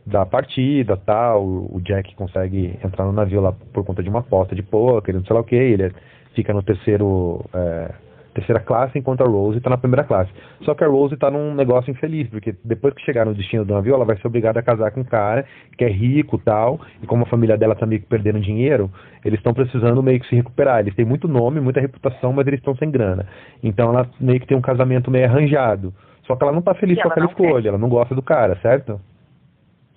da 0.05 0.25
partida, 0.25 0.95
tal, 0.95 1.43
o 1.43 1.81
Jack 1.83 2.15
consegue 2.15 2.79
entrar 2.81 3.03
no 3.03 3.11
navio 3.11 3.41
lá 3.41 3.51
por 3.73 3.83
conta 3.83 4.01
de 4.01 4.07
uma 4.07 4.19
aposta 4.19 4.55
de 4.55 4.63
poker, 4.63 5.13
não 5.13 5.25
sei 5.25 5.33
lá 5.33 5.41
o 5.41 5.43
que, 5.43 5.53
ele 5.53 5.93
fica 6.33 6.53
no 6.53 6.63
terceiro 6.63 7.43
é, 7.53 7.91
terceira 8.33 8.61
classe, 8.61 8.97
enquanto 8.97 9.21
a 9.21 9.27
Rose 9.27 9.59
tá 9.59 9.69
na 9.69 9.77
primeira 9.77 10.05
classe. 10.05 10.31
Só 10.63 10.73
que 10.73 10.83
a 10.85 10.87
Rose 10.87 11.17
tá 11.17 11.29
num 11.29 11.53
negócio 11.53 11.91
infeliz, 11.91 12.29
porque 12.29 12.55
depois 12.63 12.93
que 12.93 13.01
chegar 13.01 13.25
no 13.25 13.33
destino 13.33 13.65
do 13.65 13.73
navio, 13.73 13.93
ela 13.93 14.05
vai 14.05 14.15
ser 14.15 14.27
obrigada 14.27 14.61
a 14.61 14.63
casar 14.63 14.91
com 14.91 15.01
um 15.01 15.03
cara 15.03 15.45
que 15.77 15.83
é 15.83 15.89
rico 15.89 16.37
tal, 16.37 16.79
e 17.03 17.05
como 17.05 17.23
a 17.23 17.27
família 17.27 17.57
dela 17.57 17.75
tá 17.75 17.85
meio 17.85 17.99
que 17.99 18.07
perdendo 18.07 18.39
dinheiro, 18.39 18.89
eles 19.25 19.39
estão 19.39 19.53
precisando 19.53 20.01
meio 20.01 20.21
que 20.21 20.27
se 20.29 20.35
recuperar. 20.37 20.79
Eles 20.79 20.95
têm 20.95 21.05
muito 21.05 21.27
nome, 21.27 21.59
muita 21.59 21.81
reputação, 21.81 22.31
mas 22.31 22.47
eles 22.47 22.61
estão 22.61 22.77
sem 22.77 22.89
grana. 22.89 23.27
Então 23.61 23.89
ela 23.89 24.09
meio 24.21 24.39
que 24.39 24.47
tem 24.47 24.57
um 24.57 24.61
casamento 24.61 25.11
meio 25.11 25.25
arranjado. 25.25 25.93
Só 26.29 26.36
que 26.36 26.43
ela 26.43 26.51
não 26.51 26.62
tá 26.62 26.75
feliz 26.75 26.95
E 26.95 27.01
com 27.01 27.07
ela 27.07 27.13
aquela 27.13 27.25
não 27.25 27.33
quer. 27.33 27.43
escolha, 27.43 27.69
ela 27.69 27.77
não 27.79 27.89
gosta 27.89 28.13
do 28.13 28.21
cara, 28.21 28.55
certo? 28.62 29.01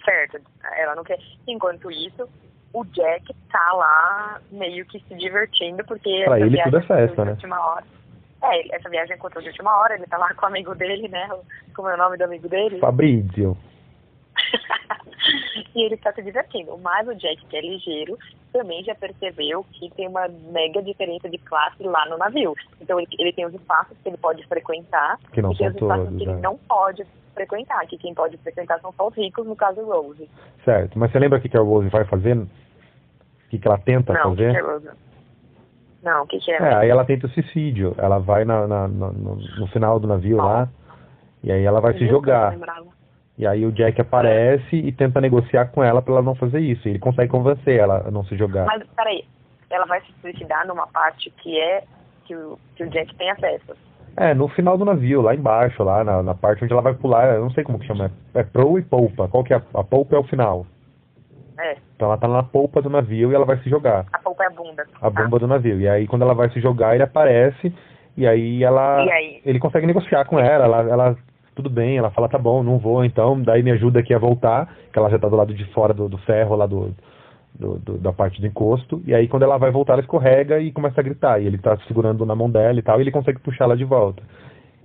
Certo. 0.02 0.40
Ela 0.78 0.94
não 0.94 1.04
quer. 1.04 1.18
Enquanto 1.46 1.90
isso, 1.90 2.26
o 2.72 2.86
Jack 2.86 3.34
tá 3.50 3.72
lá 3.74 4.40
meio 4.50 4.86
que 4.86 4.98
se 5.00 5.14
divertindo, 5.14 5.84
porque. 5.84 6.24
Pra 6.24 6.40
ele 6.40 6.62
tudo 6.62 6.78
é 6.78 6.82
festa, 6.82 7.24
né? 7.26 7.32
Última 7.32 7.60
hora. 7.60 7.84
É, 8.42 8.74
essa 8.74 8.88
viagem 8.88 9.14
aconteceu 9.14 9.42
de 9.42 9.48
última 9.48 9.78
hora, 9.78 9.94
ele 9.94 10.06
tá 10.06 10.16
lá 10.16 10.32
com 10.32 10.46
o 10.46 10.48
amigo 10.48 10.74
dele, 10.74 11.06
né? 11.06 11.28
Como 11.76 11.88
é 11.90 11.94
o 11.94 11.98
nome 11.98 12.16
do 12.16 12.24
amigo 12.24 12.48
dele? 12.48 12.78
Fabrizio. 12.78 13.54
e 15.76 15.84
ele 15.84 15.96
está 15.96 16.14
se 16.14 16.22
divertindo. 16.22 16.78
Mas 16.78 17.06
o 17.06 17.14
Jack, 17.14 17.44
que 17.44 17.56
é 17.58 17.60
ligeiro, 17.60 18.18
também 18.52 18.84
já 18.84 18.94
percebeu 18.94 19.64
que 19.72 19.90
tem 19.90 20.06
uma 20.08 20.28
mega 20.28 20.82
diferença 20.82 21.28
de 21.28 21.38
classe 21.38 21.82
lá 21.82 22.06
no 22.08 22.18
navio. 22.18 22.54
Então 22.80 23.00
ele, 23.00 23.08
ele 23.18 23.32
tem 23.32 23.46
os 23.46 23.54
espaços 23.54 23.96
que 24.02 24.08
ele 24.08 24.16
pode 24.18 24.46
frequentar 24.46 25.18
Que 25.32 25.40
não 25.42 25.52
e 25.52 25.56
tem 25.56 25.68
os 25.68 25.74
espaços 25.74 26.04
todos, 26.04 26.18
que 26.18 26.24
ele 26.24 26.32
é. 26.38 26.40
não 26.40 26.56
pode 26.58 27.04
frequentar, 27.34 27.86
que 27.86 27.96
quem 27.98 28.14
pode 28.14 28.36
frequentar 28.38 28.78
são 28.80 28.92
só 28.92 29.08
os 29.08 29.14
ricos, 29.16 29.46
no 29.46 29.56
caso 29.56 29.82
Rose. 29.84 30.28
Certo. 30.64 30.98
Mas 30.98 31.10
você 31.10 31.18
lembra 31.18 31.38
o 31.38 31.40
que 31.42 31.48
que 31.48 31.56
a 31.56 31.60
Rose 31.62 31.88
vai 31.88 32.04
fazer? 32.04 32.36
O 32.36 32.48
que, 33.48 33.58
que 33.58 33.66
ela 33.66 33.78
tenta 33.78 34.12
não, 34.12 34.20
que, 34.34 34.42
fazer? 34.44 34.54
que 34.54 34.60
Rose? 34.60 34.88
Não, 36.02 36.22
o 36.24 36.26
que, 36.26 36.38
que 36.38 36.50
é? 36.52 36.56
É, 36.56 36.74
aí 36.74 36.90
ela 36.90 37.04
tenta 37.04 37.26
o 37.26 37.30
suicídio. 37.30 37.94
Ela 37.96 38.18
vai 38.18 38.44
na, 38.44 38.66
na- 38.66 38.88
no, 38.88 39.12
no 39.12 39.66
final 39.68 39.98
do 40.00 40.06
navio 40.08 40.36
lá, 40.36 40.68
e 41.42 41.50
aí 41.52 41.64
ela 41.64 41.80
vai 41.80 41.92
se 41.94 42.00
eu 42.00 42.06
não 42.06 42.12
jogar. 42.14 42.50
lembrava? 42.50 42.86
E 43.38 43.46
aí 43.46 43.64
o 43.64 43.72
Jack 43.72 44.00
aparece 44.00 44.76
e 44.76 44.92
tenta 44.92 45.20
negociar 45.20 45.66
com 45.66 45.82
ela 45.82 46.02
pra 46.02 46.12
ela 46.14 46.22
não 46.22 46.34
fazer 46.34 46.60
isso. 46.60 46.86
E 46.86 46.92
ele 46.92 46.98
consegue 46.98 47.30
convencer 47.30 47.78
ela 47.78 48.06
a 48.06 48.10
não 48.10 48.24
se 48.24 48.36
jogar. 48.36 48.66
Mas, 48.66 48.82
peraí, 48.94 49.24
ela 49.70 49.86
vai 49.86 50.00
se 50.02 50.12
suicidar 50.20 50.66
numa 50.66 50.86
parte 50.86 51.30
que 51.30 51.58
é 51.58 51.82
que 52.24 52.36
o, 52.36 52.58
que 52.76 52.84
o 52.84 52.90
Jack 52.90 53.14
tem 53.16 53.30
acesso. 53.30 53.74
É, 54.16 54.34
no 54.34 54.46
final 54.48 54.76
do 54.76 54.84
navio, 54.84 55.22
lá 55.22 55.34
embaixo, 55.34 55.82
lá 55.82 56.04
na, 56.04 56.22
na 56.22 56.34
parte 56.34 56.62
onde 56.62 56.72
ela 56.72 56.82
vai 56.82 56.92
pular, 56.92 57.34
eu 57.34 57.40
não 57.40 57.50
sei 57.50 57.64
como 57.64 57.78
que 57.78 57.86
chama, 57.86 58.10
é, 58.34 58.40
é 58.40 58.42
proa 58.44 58.78
e 58.78 58.82
polpa. 58.82 59.26
Qual 59.26 59.42
que 59.42 59.54
é? 59.54 59.62
A, 59.72 59.82
polpa 59.82 60.14
é 60.14 60.18
o 60.18 60.24
final. 60.24 60.66
É, 61.58 61.76
Então 61.96 62.08
ela 62.08 62.18
tá 62.18 62.28
na 62.28 62.42
polpa 62.42 62.82
do 62.82 62.90
navio 62.90 63.32
e 63.32 63.34
ela 63.34 63.46
vai 63.46 63.56
se 63.58 63.70
jogar. 63.70 64.04
a 64.12 64.18
polpa 64.18 64.44
é 64.44 64.46
a 64.46 64.50
bunda. 64.50 64.86
A 65.00 65.08
bomba 65.10 65.38
do 65.38 65.46
navio. 65.48 65.80
E 65.80 65.88
aí 65.88 66.06
quando 66.06 66.22
ela 66.22 66.34
vai 66.34 66.50
se 66.50 66.60
jogar, 66.60 66.94
ele 66.94 67.02
aparece 67.02 67.72
e 68.16 68.26
aí 68.26 68.62
ela 68.62 69.04
E 69.04 69.10
aí? 69.10 69.40
ele 69.44 69.58
consegue 69.58 69.86
negociar 69.86 70.26
com 70.26 70.38
ela, 70.38 70.64
ela, 70.66 70.82
ela 70.90 71.16
tudo 71.54 71.68
bem, 71.68 71.96
ela 71.98 72.10
fala, 72.10 72.28
tá 72.28 72.38
bom, 72.38 72.62
não 72.62 72.78
vou, 72.78 73.04
então, 73.04 73.40
daí 73.40 73.62
me 73.62 73.70
ajuda 73.72 74.00
aqui 74.00 74.14
a 74.14 74.18
voltar, 74.18 74.74
que 74.92 74.98
ela 74.98 75.10
já 75.10 75.18
tá 75.18 75.28
do 75.28 75.36
lado 75.36 75.52
de 75.54 75.64
fora 75.72 75.92
do, 75.92 76.08
do 76.08 76.18
ferro 76.18 76.56
lá 76.56 76.66
do, 76.66 76.94
do- 77.54 77.78
do- 77.78 77.98
da 77.98 78.12
parte 78.12 78.40
do 78.40 78.46
encosto, 78.46 79.02
e 79.06 79.14
aí 79.14 79.28
quando 79.28 79.42
ela 79.42 79.58
vai 79.58 79.70
voltar, 79.70 79.92
ela 79.94 80.02
escorrega 80.02 80.58
e 80.60 80.72
começa 80.72 81.00
a 81.00 81.04
gritar, 81.04 81.40
e 81.40 81.46
ele 81.46 81.58
tá 81.58 81.76
segurando 81.86 82.24
na 82.24 82.34
mão 82.34 82.50
dela 82.50 82.78
e 82.78 82.82
tal, 82.82 82.98
e 82.98 83.02
ele 83.02 83.10
consegue 83.10 83.38
puxar 83.38 83.64
ela 83.64 83.76
de 83.76 83.84
volta. 83.84 84.22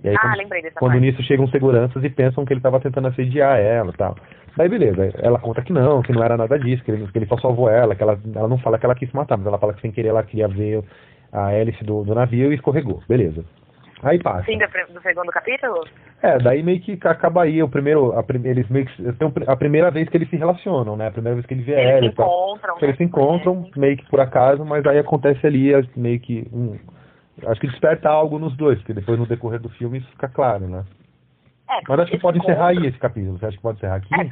E 0.04 0.08
aí 0.10 0.16
Ah, 0.16 0.20
quando, 0.20 0.72
quando 0.74 1.00
nisso 1.00 1.22
chegam 1.22 1.48
seguranças 1.48 2.04
e 2.04 2.10
pensam 2.10 2.44
que 2.44 2.52
ele 2.52 2.60
tava 2.60 2.78
tentando 2.80 3.08
assediar 3.08 3.58
ela 3.58 3.90
e 3.90 3.96
tal. 3.96 4.14
Daí 4.56 4.68
beleza, 4.68 5.10
ela 5.18 5.38
conta 5.38 5.62
que 5.62 5.72
não, 5.72 6.02
que 6.02 6.12
não 6.12 6.22
era 6.22 6.36
nada 6.36 6.58
disso, 6.58 6.84
que 6.84 6.90
ele, 6.90 7.06
que 7.10 7.18
ele 7.18 7.26
só 7.26 7.36
salvou 7.38 7.68
ela, 7.68 7.94
que 7.94 8.02
ela, 8.02 8.18
ela 8.34 8.48
não 8.48 8.58
fala 8.58 8.78
que 8.78 8.84
ela 8.84 8.94
quis 8.94 9.10
matar, 9.12 9.36
mas 9.36 9.46
ela 9.46 9.58
fala 9.58 9.72
que 9.74 9.80
sem 9.80 9.90
querer 9.90 10.08
ela 10.08 10.22
queria 10.22 10.48
ver 10.48 10.84
a 11.32 11.52
hélice 11.52 11.82
do, 11.84 12.04
do 12.04 12.14
navio 12.14 12.52
e 12.52 12.56
escorregou, 12.56 13.02
beleza. 13.08 13.44
Aí 14.02 14.18
passa. 14.22 14.44
Fim 14.44 14.58
do, 14.58 14.66
do 14.92 15.02
segundo 15.02 15.30
capítulo? 15.32 15.84
É, 16.22 16.38
daí 16.38 16.62
meio 16.62 16.80
que 16.80 16.98
acaba 17.04 17.42
aí 17.42 17.62
o 17.62 17.68
primeiro, 17.68 18.12
a, 18.18 18.24
eles 18.44 18.68
meio 18.68 18.86
que 18.86 18.92
a 19.46 19.56
primeira 19.56 19.90
vez 19.90 20.08
que 20.08 20.16
eles 20.16 20.30
se 20.30 20.36
relacionam, 20.36 20.96
né? 20.96 21.08
A 21.08 21.10
primeira 21.12 21.34
vez 21.34 21.46
que 21.46 21.54
ele 21.54 21.62
vê 21.62 21.72
Eles 21.72 22.10
se 22.10 22.16
tal. 22.16 22.26
encontram. 22.26 22.76
Eles 22.80 22.96
se 22.96 23.02
né? 23.02 23.08
encontram 23.08 23.70
meio 23.76 23.96
que 23.96 24.08
por 24.08 24.20
acaso, 24.20 24.64
mas 24.64 24.84
aí 24.86 24.98
acontece 24.98 25.46
ali 25.46 25.70
meio 25.96 26.20
que 26.20 26.46
um, 26.52 26.78
acho 27.46 27.60
que 27.60 27.68
desperta 27.68 28.08
algo 28.08 28.38
nos 28.38 28.56
dois, 28.56 28.78
porque 28.78 28.94
depois 28.94 29.18
no 29.18 29.26
decorrer 29.26 29.60
do 29.60 29.68
filme 29.70 29.98
isso 29.98 30.10
fica 30.10 30.28
claro, 30.28 30.68
né? 30.68 30.84
É, 31.70 31.80
Mas 31.86 32.00
acho 32.00 32.10
que 32.12 32.18
pode 32.18 32.38
encerrar 32.38 32.72
encontro- 32.72 32.82
aí 32.84 32.88
esse 32.88 32.98
capítulo. 32.98 33.38
Você 33.38 33.46
acha 33.46 33.56
que 33.56 33.62
pode 33.62 33.78
encerrar 33.78 33.96
aqui? 33.96 34.14
É, 34.14 34.30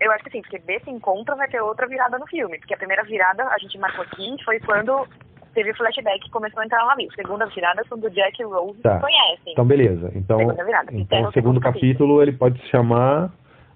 Eu 0.00 0.12
acho 0.12 0.24
que 0.24 0.30
sim, 0.30 0.40
porque 0.42 0.58
desse 0.58 0.90
encontro 0.90 1.36
vai 1.36 1.48
ter 1.48 1.60
outra 1.60 1.86
virada 1.86 2.18
no 2.18 2.26
filme. 2.26 2.58
Porque 2.58 2.74
a 2.74 2.78
primeira 2.78 3.02
virada, 3.04 3.44
a 3.44 3.58
gente 3.58 3.78
marcou 3.78 4.02
aqui, 4.04 4.36
foi 4.44 4.58
quando 4.60 5.06
teve 5.54 5.74
flashback 5.74 6.26
e 6.26 6.30
começou 6.30 6.60
a 6.62 6.64
entrar 6.66 6.80
no 6.82 6.86
navio. 6.88 7.08
Segunda 7.14 7.46
virada, 7.46 7.82
quando 7.88 8.04
o 8.04 8.10
Jack 8.10 8.42
Rose 8.44 8.80
Tá. 8.80 9.00
conhecem. 9.00 9.52
Então 9.52 9.64
beleza. 9.64 10.10
Então, 10.14 10.38
Segunda 10.38 10.64
virada. 10.64 10.90
então 10.92 11.22
o 11.24 11.32
segundo 11.32 11.60
capítulo 11.60 12.22
ele 12.22 12.32
pode 12.32 12.60
se 12.60 12.66
chamar 12.68 13.32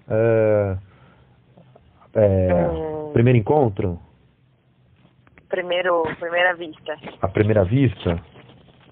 é, 0.09 0.77
é, 2.15 2.53
Hum. 2.69 3.11
Primeiro 3.13 3.37
Encontro? 3.37 3.99
Primeiro, 5.49 6.03
primeira 6.19 6.55
vista. 6.55 6.97
A 7.21 7.27
Primeira 7.27 7.63
Vista? 7.63 8.19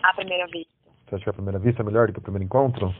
A 0.03 0.13
primeira 0.13 0.45
vista. 0.47 0.71
Você 1.07 1.15
acha 1.15 1.23
que 1.23 1.29
a 1.29 1.33
Primeira 1.33 1.57
Vista 1.59 1.81
é 1.81 1.85
melhor 1.85 2.07
do 2.07 2.13
que 2.13 2.19
o 2.19 2.21
Primeiro 2.21 2.45
Encontro? 2.45 2.93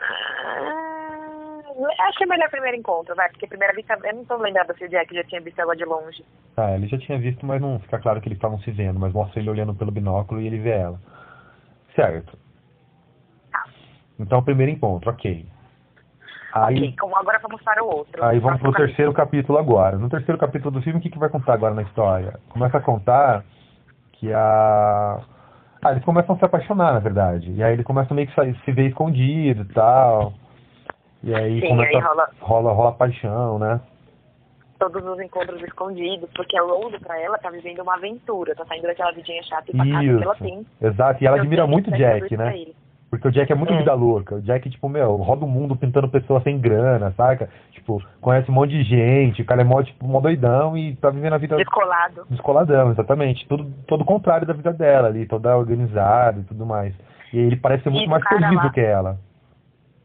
Ah, 0.00 1.62
acho 2.00 2.18
que 2.18 2.24
é 2.24 2.26
melhor 2.26 2.50
primeiro 2.50 2.76
encontro, 2.76 3.14
vai, 3.16 3.28
porque 3.30 3.46
primeira 3.46 3.74
vista, 3.74 3.98
eu 4.04 4.14
não 4.14 4.24
tô 4.24 4.36
lembrada 4.36 4.74
se 4.74 4.84
o 4.84 4.88
Jack 4.88 5.14
já 5.14 5.24
tinha 5.24 5.40
visto 5.40 5.58
ela 5.60 5.74
de 5.74 5.84
longe. 5.84 6.24
Ah, 6.56 6.72
ele 6.72 6.86
já 6.86 6.98
tinha 6.98 7.18
visto, 7.18 7.44
mas 7.44 7.60
não 7.60 7.80
fica 7.80 7.98
claro 7.98 8.20
que 8.20 8.28
eles 8.28 8.38
estavam 8.38 8.58
se 8.60 8.70
vendo, 8.70 8.98
mas 9.00 9.12
mostra 9.12 9.40
ele 9.40 9.50
olhando 9.50 9.74
pelo 9.74 9.90
binóculo 9.90 10.40
e 10.40 10.46
ele 10.46 10.58
vê 10.58 10.70
ela. 10.70 11.00
Certo. 11.96 12.38
Tá. 13.50 13.64
Então, 14.18 14.38
o 14.38 14.44
primeiro 14.44 14.70
encontro, 14.72 15.10
ok. 15.10 15.46
Aí, 16.52 16.76
Ok, 16.76 16.96
como 17.00 17.16
agora 17.16 17.40
vamos 17.40 17.60
para 17.62 17.82
o 17.82 17.88
outro. 17.88 18.24
aí 18.24 18.38
vamos 18.38 18.60
pro 18.60 18.70
Próximo 18.70 18.86
terceiro 18.86 19.12
capítulo 19.12 19.58
agora. 19.58 19.98
No 19.98 20.08
terceiro 20.08 20.38
capítulo 20.38 20.70
do 20.70 20.82
filme, 20.82 21.00
o 21.00 21.02
que, 21.02 21.10
que 21.10 21.18
vai 21.18 21.28
contar 21.28 21.54
agora 21.54 21.74
na 21.74 21.82
história? 21.82 22.38
Começa 22.50 22.78
a 22.78 22.80
contar 22.80 23.44
que 24.12 24.32
a... 24.32 25.18
Ah, 25.84 25.90
eles 25.90 26.04
começam 26.04 26.36
a 26.36 26.38
se 26.38 26.44
apaixonar, 26.44 26.92
na 26.94 27.00
verdade. 27.00 27.50
E 27.50 27.62
aí 27.62 27.72
ele 27.72 27.82
começa 27.82 28.14
meio 28.14 28.28
que 28.28 28.34
sair- 28.36 28.56
se 28.64 28.70
ver 28.70 28.86
escondido 28.88 29.62
e 29.62 29.74
tal. 29.74 30.32
E 31.24 31.34
aí 31.34 31.60
Sim, 31.60 31.68
começa... 31.68 31.96
aí 31.96 32.02
rola- 32.02 32.30
rola, 32.40 32.72
rola 32.72 32.92
paixão, 32.92 33.58
né? 33.58 33.80
todos 34.76 35.02
os 35.06 35.18
encontros 35.20 35.62
escondidos, 35.62 36.28
porque 36.34 36.58
a 36.58 36.62
Rose, 36.62 36.98
pra 36.98 37.18
ela, 37.18 37.38
tá 37.38 37.48
vivendo 37.48 37.80
uma 37.80 37.94
aventura, 37.94 38.54
tá 38.54 38.66
saindo 38.66 38.82
daquela 38.86 39.12
vidinha 39.12 39.42
chata 39.44 39.64
e 39.72 39.76
pacata 39.76 40.00
que 40.00 40.22
ela 40.22 40.34
tem. 40.34 40.66
Exato. 40.82 41.24
E 41.24 41.26
ela 41.26 41.36
admira 41.38 41.66
muito 41.66 41.90
Jack, 41.92 42.36
né? 42.36 42.66
Porque 43.08 43.28
o 43.28 43.30
Jack 43.30 43.50
é 43.50 43.54
muito 43.54 43.72
É. 43.72 43.78
vida 43.78 43.94
louca. 43.94 44.34
O 44.34 44.42
Jack, 44.42 44.68
tipo, 44.68 44.86
meu, 44.88 45.14
roda 45.16 45.44
o 45.44 45.48
mundo 45.48 45.74
pintando 45.74 46.08
pessoas 46.10 46.42
sem 46.42 46.58
grana, 46.58 47.12
saca? 47.16 47.48
Tipo, 47.70 48.02
conhece 48.20 48.50
um 48.50 48.54
monte 48.54 48.70
de 48.72 48.82
gente, 48.82 49.40
o 49.40 49.44
cara 49.46 49.62
é 49.62 49.64
mó, 49.64 49.82
tipo, 49.82 50.04
mó 50.06 50.20
doidão 50.20 50.76
e 50.76 50.96
tá 50.96 51.08
vivendo 51.08 51.32
a 51.34 51.38
vida 51.38 51.56
Descolado. 51.56 52.26
descoladão, 52.28 52.90
exatamente. 52.90 53.46
Tudo, 53.48 53.64
todo 53.86 54.02
o 54.02 54.04
contrário 54.04 54.46
da 54.46 54.52
vida 54.52 54.72
dela 54.72 55.08
ali, 55.08 55.24
toda 55.24 55.56
organizada 55.56 56.40
e 56.40 56.44
tudo 56.44 56.66
mais. 56.66 56.92
E 57.32 57.38
ele 57.38 57.56
parece 57.56 57.84
ser 57.84 57.90
muito 57.90 58.10
mais 58.10 58.22
feliz 58.28 58.60
do 58.60 58.70
que 58.72 58.80
ela. 58.80 59.16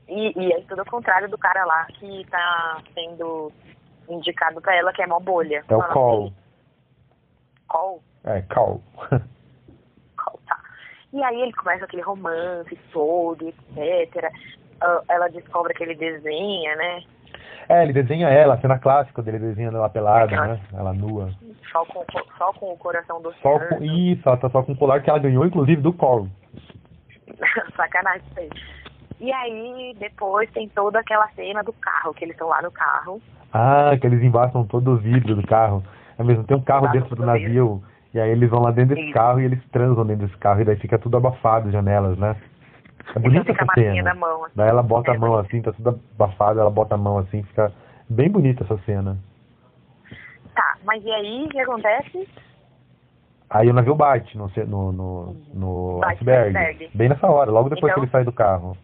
E, 0.09 0.33
e 0.37 0.51
é 0.53 0.61
tudo 0.61 0.79
ao 0.79 0.85
contrário 0.85 1.29
do 1.29 1.37
cara 1.37 1.63
lá 1.65 1.85
que 1.85 2.25
tá 2.29 2.81
sendo 2.93 3.51
indicado 4.09 4.59
pra 4.59 4.75
ela, 4.75 4.91
que 4.91 5.01
é 5.03 5.07
mó 5.07 5.19
bolha. 5.19 5.63
É 5.69 5.75
o 5.75 5.79
Fala 5.79 5.93
Cole. 5.93 6.25
assim, 6.27 6.35
Cole? 7.67 8.01
É, 8.23 8.41
Cal. 8.41 8.81
Cole, 10.17 10.43
tá. 10.47 10.59
E 11.13 11.23
aí 11.23 11.41
ele 11.41 11.53
começa 11.53 11.85
aquele 11.85 12.01
romance 12.01 12.75
todo, 12.91 13.47
etc. 13.47 14.31
Ah, 14.81 15.01
Ela 15.09 15.27
descobre 15.29 15.73
que 15.73 15.83
ele 15.83 15.95
desenha, 15.95 16.75
né? 16.75 17.03
é, 17.69 17.83
ele 17.83 17.93
desenha 17.93 18.29
ela, 18.29 18.55
a 18.55 18.61
cena 18.61 18.79
clássica 18.79 19.21
dele 19.21 19.37
desenhando 19.37 19.77
ela 19.77 19.89
pelada, 19.89 20.25
Aquela- 20.25 20.47
né? 20.47 20.59
Ela 20.73 20.93
nua. 20.93 21.29
Só 21.71 21.85
com, 21.85 22.03
só 22.35 22.51
com 22.53 22.73
o 22.73 22.77
coração 22.77 23.21
do 23.21 23.31
Só 23.35 23.59
com, 23.59 23.83
isso, 23.83 24.27
ela 24.27 24.37
tá 24.37 24.49
só 24.49 24.63
com 24.63 24.71
o 24.71 24.75
colar 24.77 25.03
que 25.03 25.09
ela 25.09 25.19
ganhou, 25.19 25.45
inclusive, 25.45 25.79
do 25.81 25.93
Cole. 25.93 26.31
Sacanagem 27.75 28.23
isso 28.31 28.39
aí. 28.39 28.49
E 29.19 29.31
aí, 29.33 29.95
depois 29.99 30.49
tem 30.51 30.69
toda 30.69 30.99
aquela 30.99 31.27
cena 31.29 31.61
do 31.63 31.73
carro, 31.73 32.13
que 32.13 32.23
eles 32.23 32.33
estão 32.35 32.47
lá 32.47 32.61
no 32.61 32.71
carro. 32.71 33.21
Ah, 33.51 33.91
que 33.99 34.07
eles 34.07 34.21
embaçam 34.23 34.65
todo 34.65 34.91
o 34.91 34.97
vidro 34.97 35.35
do 35.35 35.45
carro. 35.45 35.83
É 36.17 36.23
mesmo, 36.23 36.43
tem 36.43 36.55
um 36.55 36.61
carro 36.61 36.85
Embaçam 36.85 37.01
dentro 37.01 37.15
do 37.15 37.25
navio, 37.25 37.83
e 38.13 38.19
aí 38.19 38.29
eles 38.29 38.49
vão 38.49 38.61
lá 38.61 38.71
dentro 38.71 38.95
desse 38.95 39.07
Isso. 39.07 39.13
carro 39.13 39.39
e 39.41 39.45
eles 39.45 39.63
transam 39.71 40.05
dentro 40.05 40.25
desse 40.27 40.37
carro, 40.37 40.61
e 40.61 40.65
daí 40.65 40.75
fica 40.77 40.97
tudo 40.97 41.17
abafado, 41.17 41.67
as 41.67 41.73
janelas, 41.73 42.17
né? 42.17 42.35
É 43.15 43.19
bonita 43.19 43.51
então 43.51 43.55
fica 43.55 43.65
a 43.65 43.81
essa 43.81 43.93
cena. 43.95 44.13
mão. 44.15 44.45
assim. 44.45 44.53
Daí 44.55 44.69
ela 44.69 44.83
bota 44.83 45.11
É 45.11 45.15
a 45.15 45.19
mão 45.19 45.31
bonito. 45.31 45.45
assim, 45.47 45.61
tá 45.61 45.71
tudo 45.73 45.99
abafado, 46.15 46.59
ela 46.59 46.69
bota 46.69 46.95
a 46.95 46.97
mão 46.97 47.17
assim, 47.17 47.41
fica 47.43 47.71
bem 48.07 48.29
bonita 48.29 48.63
essa 48.63 48.77
cena. 48.85 49.17
Tá, 50.55 50.75
mas 50.85 51.03
e 51.03 51.11
aí, 51.11 51.45
o 51.45 51.49
que 51.49 51.59
acontece? 51.59 52.27
Aí 53.49 53.67
o 53.69 53.73
navio 53.73 53.95
bate 53.95 54.37
no, 54.37 54.47
no, 54.67 54.91
no, 54.91 55.35
no 55.53 55.99
iceberg, 56.05 56.55
iceberg. 56.55 56.89
bem 56.93 57.09
nessa 57.09 57.27
hora, 57.27 57.49
logo 57.49 57.69
depois 57.69 57.91
Então- 57.91 57.95
que 57.95 58.05
ele 58.05 58.11
sai 58.11 58.23
do 58.23 58.31
carro. 58.31 58.77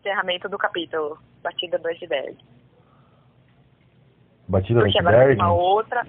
Encerramento 0.00 0.48
do 0.48 0.58
capítulo. 0.58 1.18
Batida 1.42 1.78
do 1.78 1.88
iceberg. 1.88 2.36
Batida 4.48 4.80
Porque 4.80 4.98
agora 4.98 5.16
vai 5.16 5.26
iceberg? 5.26 5.40
ser 5.40 5.46
uma 5.46 5.54
outra. 5.54 6.06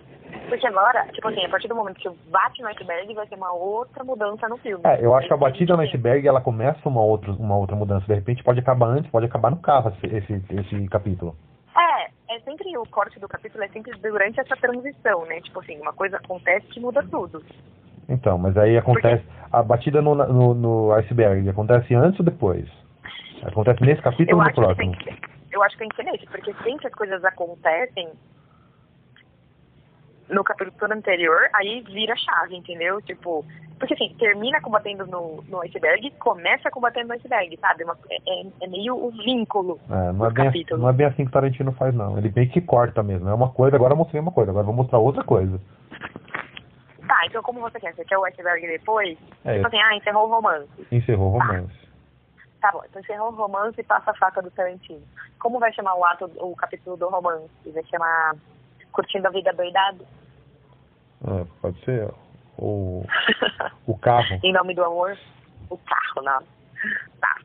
Porque 0.48 0.68
agora, 0.68 1.08
tipo 1.12 1.28
assim, 1.28 1.46
a 1.46 1.50
partir 1.50 1.68
do 1.68 1.76
momento 1.76 2.00
que 2.00 2.10
bate 2.30 2.62
no 2.62 2.68
iceberg, 2.70 3.14
vai 3.14 3.28
ter 3.28 3.36
uma 3.36 3.52
outra 3.52 4.04
mudança 4.04 4.48
no 4.48 4.58
filme. 4.58 4.84
É, 4.86 5.04
eu 5.04 5.14
acho 5.14 5.28
que 5.28 5.34
a 5.34 5.36
Isso 5.36 5.46
batida 5.46 5.76
no 5.76 5.84
iceberg, 5.84 6.28
ela 6.28 6.42
começa 6.42 6.88
uma 6.88 7.02
outra, 7.02 7.32
uma 7.34 7.58
outra 7.58 7.76
mudança. 7.76 8.06
De 8.06 8.14
repente 8.14 8.44
pode 8.44 8.60
acabar 8.60 8.88
antes, 8.88 9.12
pode 9.12 9.26
acabar 9.26 9.52
no 9.52 9.58
carro 9.58 9.94
esse, 10.04 10.34
esse, 10.34 10.88
capítulo. 10.88 11.36
É, 11.78 12.36
é 12.36 12.40
sempre 12.42 12.76
o 12.78 12.84
corte 12.90 13.20
do 13.20 13.28
capítulo, 13.28 13.64
é 13.64 13.68
sempre 13.70 13.92
durante 14.00 14.40
essa 14.40 14.56
transição, 14.56 15.26
né? 15.26 15.40
Tipo 15.42 15.60
assim, 15.60 15.80
uma 15.80 15.94
coisa 15.94 16.18
acontece 16.18 16.68
que 16.68 16.80
muda 16.80 17.04
tudo. 17.10 17.44
Então, 18.08 18.38
mas 18.38 18.58
aí 18.58 18.78
acontece. 18.78 19.24
A 19.52 19.62
batida 19.62 20.02
no, 20.02 20.16
no, 20.16 20.54
no 20.54 20.92
iceberg 20.94 21.48
acontece 21.50 21.94
antes 21.94 22.20
ou 22.20 22.26
depois? 22.26 22.68
Acontece 23.44 23.82
nesse 23.84 24.02
capítulo 24.02 24.32
Eu 24.32 24.38
ou 24.38 24.44
no 24.44 24.50
que 24.50 24.56
próximo? 24.56 24.96
que 24.98 25.04
ser, 25.04 25.16
eu 25.52 25.64
acho 25.64 25.74
que 25.76 25.80
tem 25.80 25.90
que 25.90 25.96
ser 25.96 26.04
nesse, 26.04 26.26
porque 26.28 26.54
sempre 26.64 26.88
as 26.88 26.94
coisas 26.94 27.24
acontecem 27.24 28.10
no 30.30 30.44
capítulo 30.44 30.94
anterior, 30.94 31.50
aí 31.56 31.82
vira 31.82 32.16
chave, 32.16 32.56
entendeu? 32.56 33.02
Tipo, 33.02 33.44
porque 33.80 33.96
assim, 33.96 34.14
termina 34.20 34.62
combatendo 34.62 35.08
no, 35.08 35.44
no 35.48 35.62
iceberg, 35.62 36.12
começa 36.20 36.70
combatendo 36.70 37.08
no 37.08 37.14
iceberg, 37.16 37.58
sabe? 37.60 37.84
Uma- 37.84 37.98
é, 38.12 38.18
é- 38.42 38.46
é 38.62 38.68
meio 38.68 38.96
o 38.96 39.10
vínculo. 39.12 39.80
É, 39.90 40.12
não, 40.12 40.26
é 40.26 40.30
bem, 40.30 40.48
assim- 40.48 40.60
capítulos. 40.60 40.82
não 40.84 40.90
é 40.90 40.94
bem 40.94 41.08
assim 41.08 41.24
que 41.24 41.30
o 41.30 41.32
Tarantino 41.32 41.72
faz, 41.72 41.96
não. 41.96 42.16
Ele 42.18 42.32
meio 42.36 42.50
que 42.50 42.62
corta 42.62 43.02
mesmo. 43.02 43.28
É 43.28 43.34
uma 43.34 43.50
coisa, 43.50 43.76
agora 43.76 43.94
eu 43.94 43.98
mostrei 43.98 44.22
uma 44.22 44.32
coisa, 44.32 44.52
agora 44.52 44.64
eu 44.64 44.68
vou 44.68 44.76
mostrar 44.76 45.00
outra 45.00 45.24
coisa. 45.24 45.60
Tá, 47.08 47.26
então 47.26 47.42
como 47.42 47.60
você 47.62 47.80
quer? 47.80 47.96
Você 47.96 48.06
quer 48.06 48.18
o 48.20 48.26
iceberg 48.26 48.68
depois? 48.68 49.18
É, 49.44 49.56
Tipo 49.56 49.68
assim, 49.68 49.80
ah, 49.82 49.96
encerrou 49.96 50.28
o 50.28 50.30
romance. 50.32 50.70
encerrou 50.92 51.30
o 51.30 51.32
romance. 51.40 51.74
Tá 51.74 51.89
bom, 52.72 52.82
então 52.86 53.02
encerrou 53.02 53.30
o 53.30 53.36
romance 53.36 53.80
e 53.80 53.84
passa 53.84 54.12
a 54.12 54.16
faca 54.16 54.42
do 54.42 54.52
Tarantino. 54.52 55.02
Como 55.40 55.60
vai 55.60 55.72
chamar 55.74 55.96
o 55.96 56.04
ato, 56.04 56.26
o 56.38 56.56
capítulo 56.56 56.98
do 56.98 57.10
romance? 57.10 57.50
Vai 57.66 57.84
chamar 57.86 58.36
Curtindo 58.92 59.28
a 59.28 59.32
Vida 59.32 59.54
Doidado? 59.54 60.06
É, 61.26 61.46
pode 61.62 61.84
ser 61.86 62.10
o, 62.58 63.04
o 63.88 63.98
carro. 63.98 64.40
em 64.44 64.54
nome 64.54 64.76
do 64.76 64.84
amor? 64.84 65.18
O 65.70 65.78
carro, 65.78 66.22
não. 66.24 66.44
Tá. 67.20 67.38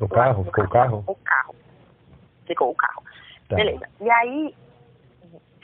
O 0.00 0.08
carro? 0.08 0.44
Ficou 0.44 0.64
o 0.64 0.68
carro? 0.68 1.04
O 1.06 1.14
carro. 1.16 1.54
Ficou 2.46 2.70
o 2.70 2.74
carro. 2.74 3.02
Tá. 3.48 3.56
Beleza. 3.56 3.88
E 4.00 4.10
aí, 4.10 4.54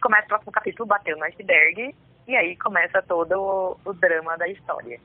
começa 0.03 0.25
o 0.25 0.29
próximo 0.29 0.53
capítulo, 0.53 0.87
bateu 0.87 1.17
no 1.17 1.25
iceberg, 1.25 1.95
e 2.27 2.37
aí 2.37 2.57
começa 2.57 3.01
todo 3.03 3.33
o, 3.41 3.91
o 3.91 3.93
drama 3.95 4.37
da 4.37 4.49
história. 4.49 5.01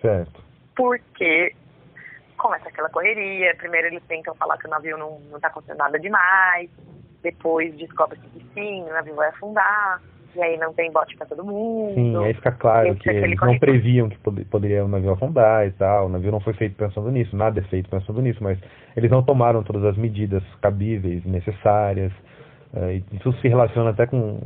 Certo. 0.00 0.42
Porque 0.76 1.54
começa 2.38 2.68
aquela 2.68 2.88
correria, 2.88 3.54
primeiro 3.56 3.88
eles 3.88 4.02
tentam 4.08 4.34
falar 4.34 4.56
que 4.58 4.66
o 4.66 4.70
navio 4.70 4.96
não, 4.96 5.20
não 5.30 5.38
tá 5.40 5.48
acontecendo 5.48 5.78
nada 5.78 5.98
demais, 5.98 6.70
depois 7.22 7.74
descobre-se 7.76 8.26
que 8.28 8.46
sim, 8.54 8.82
o 8.84 8.92
navio 8.92 9.14
vai 9.14 9.28
afundar, 9.28 10.00
e 10.34 10.42
aí 10.42 10.56
não 10.56 10.72
tem 10.72 10.92
bote 10.92 11.16
pra 11.16 11.26
todo 11.26 11.44
mundo. 11.44 11.94
Sim, 11.94 12.24
aí 12.24 12.34
fica 12.34 12.52
claro 12.52 12.94
que 12.96 13.10
é 13.10 13.14
eles 13.14 13.40
não 13.40 13.58
previam 13.58 14.08
que 14.08 14.18
pod- 14.18 14.44
poderia 14.44 14.84
o 14.84 14.88
navio 14.88 15.10
afundar 15.12 15.66
e 15.66 15.72
tal. 15.72 16.06
O 16.06 16.08
navio 16.08 16.30
não 16.30 16.40
foi 16.40 16.52
feito 16.52 16.76
pensando 16.76 17.10
nisso, 17.10 17.34
nada 17.36 17.58
é 17.60 17.62
feito 17.64 17.88
pensando 17.90 18.20
nisso, 18.22 18.42
mas 18.42 18.58
eles 18.96 19.10
não 19.10 19.22
tomaram 19.22 19.62
todas 19.62 19.84
as 19.84 19.96
medidas 19.96 20.42
cabíveis, 20.60 21.24
necessárias. 21.24 22.12
eh, 22.74 23.00
e 23.12 23.16
isso 23.16 23.32
se 23.40 23.48
relaciona 23.48 23.90
até 23.90 24.06
com 24.06 24.38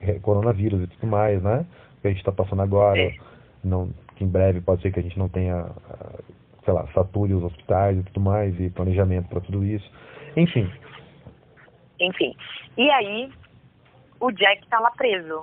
eh, 0.00 0.18
coronavírus 0.22 0.82
e 0.82 0.86
tudo 0.86 1.06
mais, 1.06 1.42
né? 1.42 1.64
Que 2.00 2.08
a 2.08 2.10
gente 2.10 2.20
está 2.20 2.32
passando 2.32 2.62
agora. 2.62 2.98
É. 2.98 3.14
Não, 3.62 3.90
que 4.16 4.24
em 4.24 4.28
breve 4.28 4.60
pode 4.60 4.82
ser 4.82 4.90
que 4.90 4.98
a 4.98 5.02
gente 5.02 5.18
não 5.18 5.28
tenha, 5.28 5.66
ah, 5.90 6.18
sei 6.68 6.74
lá, 6.74 6.86
sature 6.92 7.32
os 7.32 7.42
hospitais 7.42 7.98
e 7.98 8.02
tudo 8.02 8.20
mais, 8.20 8.60
e 8.60 8.68
planejamento 8.68 9.26
para 9.30 9.40
tudo 9.40 9.64
isso. 9.64 9.90
Enfim, 10.36 10.70
Enfim. 11.98 12.36
E 12.76 12.90
aí, 12.90 13.30
o 14.20 14.30
Jack 14.30 14.68
tá 14.68 14.78
lá 14.78 14.90
preso. 14.90 15.42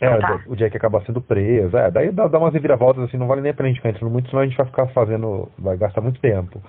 É, 0.00 0.16
Tá. 0.16 0.42
o 0.46 0.56
Jack 0.56 0.76
acaba 0.76 1.04
sendo 1.04 1.20
preso. 1.20 1.76
É, 1.76 1.90
daí 1.90 2.10
dá, 2.10 2.28
dá 2.28 2.38
umas 2.38 2.54
reviravoltas 2.54 3.04
assim, 3.04 3.16
não 3.16 3.26
vale 3.26 3.40
nem 3.42 3.50
a 3.50 3.54
pena 3.54 3.68
a 3.68 3.72
gente 3.72 3.78
ficar 3.78 3.90
entrando 3.90 4.12
muito, 4.12 4.30
senão 4.30 4.42
a 4.42 4.46
gente 4.46 4.56
vai 4.56 4.66
ficar 4.66 4.86
fazendo. 4.88 5.48
vai 5.58 5.76
gastar 5.76 6.00
muito 6.00 6.20
tempo. 6.20 6.62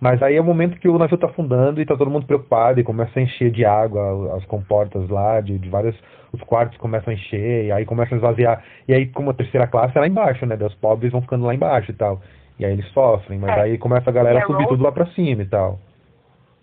Mas 0.00 0.22
aí 0.22 0.36
é 0.36 0.40
o 0.40 0.44
momento 0.44 0.78
que 0.78 0.88
o 0.88 0.98
navio 0.98 1.18
tá 1.18 1.26
afundando 1.26 1.80
e 1.80 1.86
tá 1.86 1.96
todo 1.96 2.10
mundo 2.10 2.26
preocupado 2.26 2.80
e 2.80 2.84
começa 2.84 3.18
a 3.18 3.22
encher 3.22 3.50
de 3.50 3.64
água 3.64 4.36
as 4.36 4.44
comportas 4.46 5.08
lá, 5.08 5.40
de, 5.40 5.58
de 5.58 5.68
várias. 5.68 5.96
Os 6.32 6.40
quartos 6.42 6.78
começam 6.78 7.10
a 7.10 7.14
encher, 7.14 7.66
e 7.66 7.72
aí 7.72 7.84
começam 7.84 8.14
a 8.14 8.18
esvaziar. 8.18 8.64
E 8.88 8.94
aí, 8.94 9.06
como 9.06 9.30
a 9.30 9.34
terceira 9.34 9.66
classe 9.66 9.96
é 9.96 10.00
lá 10.00 10.06
embaixo, 10.06 10.46
né? 10.46 10.56
Os 10.56 10.74
pobres 10.74 11.12
vão 11.12 11.20
ficando 11.20 11.44
lá 11.44 11.54
embaixo 11.54 11.90
e 11.90 11.94
tal. 11.94 12.22
E 12.58 12.64
aí 12.64 12.72
eles 12.72 12.86
sofrem, 12.92 13.38
mas 13.38 13.56
É. 13.56 13.60
aí 13.62 13.78
começa 13.78 14.08
a 14.08 14.12
galera 14.12 14.38
a 14.38 14.42
a 14.42 14.46
subir 14.46 14.62
Rose- 14.62 14.68
tudo 14.68 14.82
lá 14.84 14.92
pra 14.92 15.06
cima 15.08 15.42
e 15.42 15.46
tal. 15.46 15.78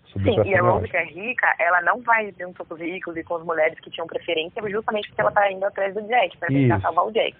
Subir 0.06 0.32
Sim, 0.34 0.38
e 0.38 0.54
a 0.54 0.56
cima. 0.58 0.70
Rose, 0.72 0.88
que 0.88 0.96
é 0.96 1.04
rica, 1.04 1.54
ela 1.60 1.82
não 1.82 2.00
vai 2.02 2.34
junto 2.40 2.64
com 2.64 2.74
os 2.74 2.80
ricos 2.80 3.16
e 3.16 3.22
com 3.22 3.36
as 3.36 3.44
mulheres 3.44 3.78
que 3.78 3.90
tinham 3.90 4.08
preferência, 4.08 4.60
justamente 4.68 5.06
porque 5.08 5.20
ela 5.20 5.30
tá 5.30 5.50
indo 5.52 5.64
atrás 5.64 5.94
do 5.94 6.02
Jack, 6.02 6.36
pra 6.38 6.48
tentar 6.48 6.74
Isso. 6.76 6.82
salvar 6.82 7.06
o 7.06 7.12
Jack. 7.12 7.36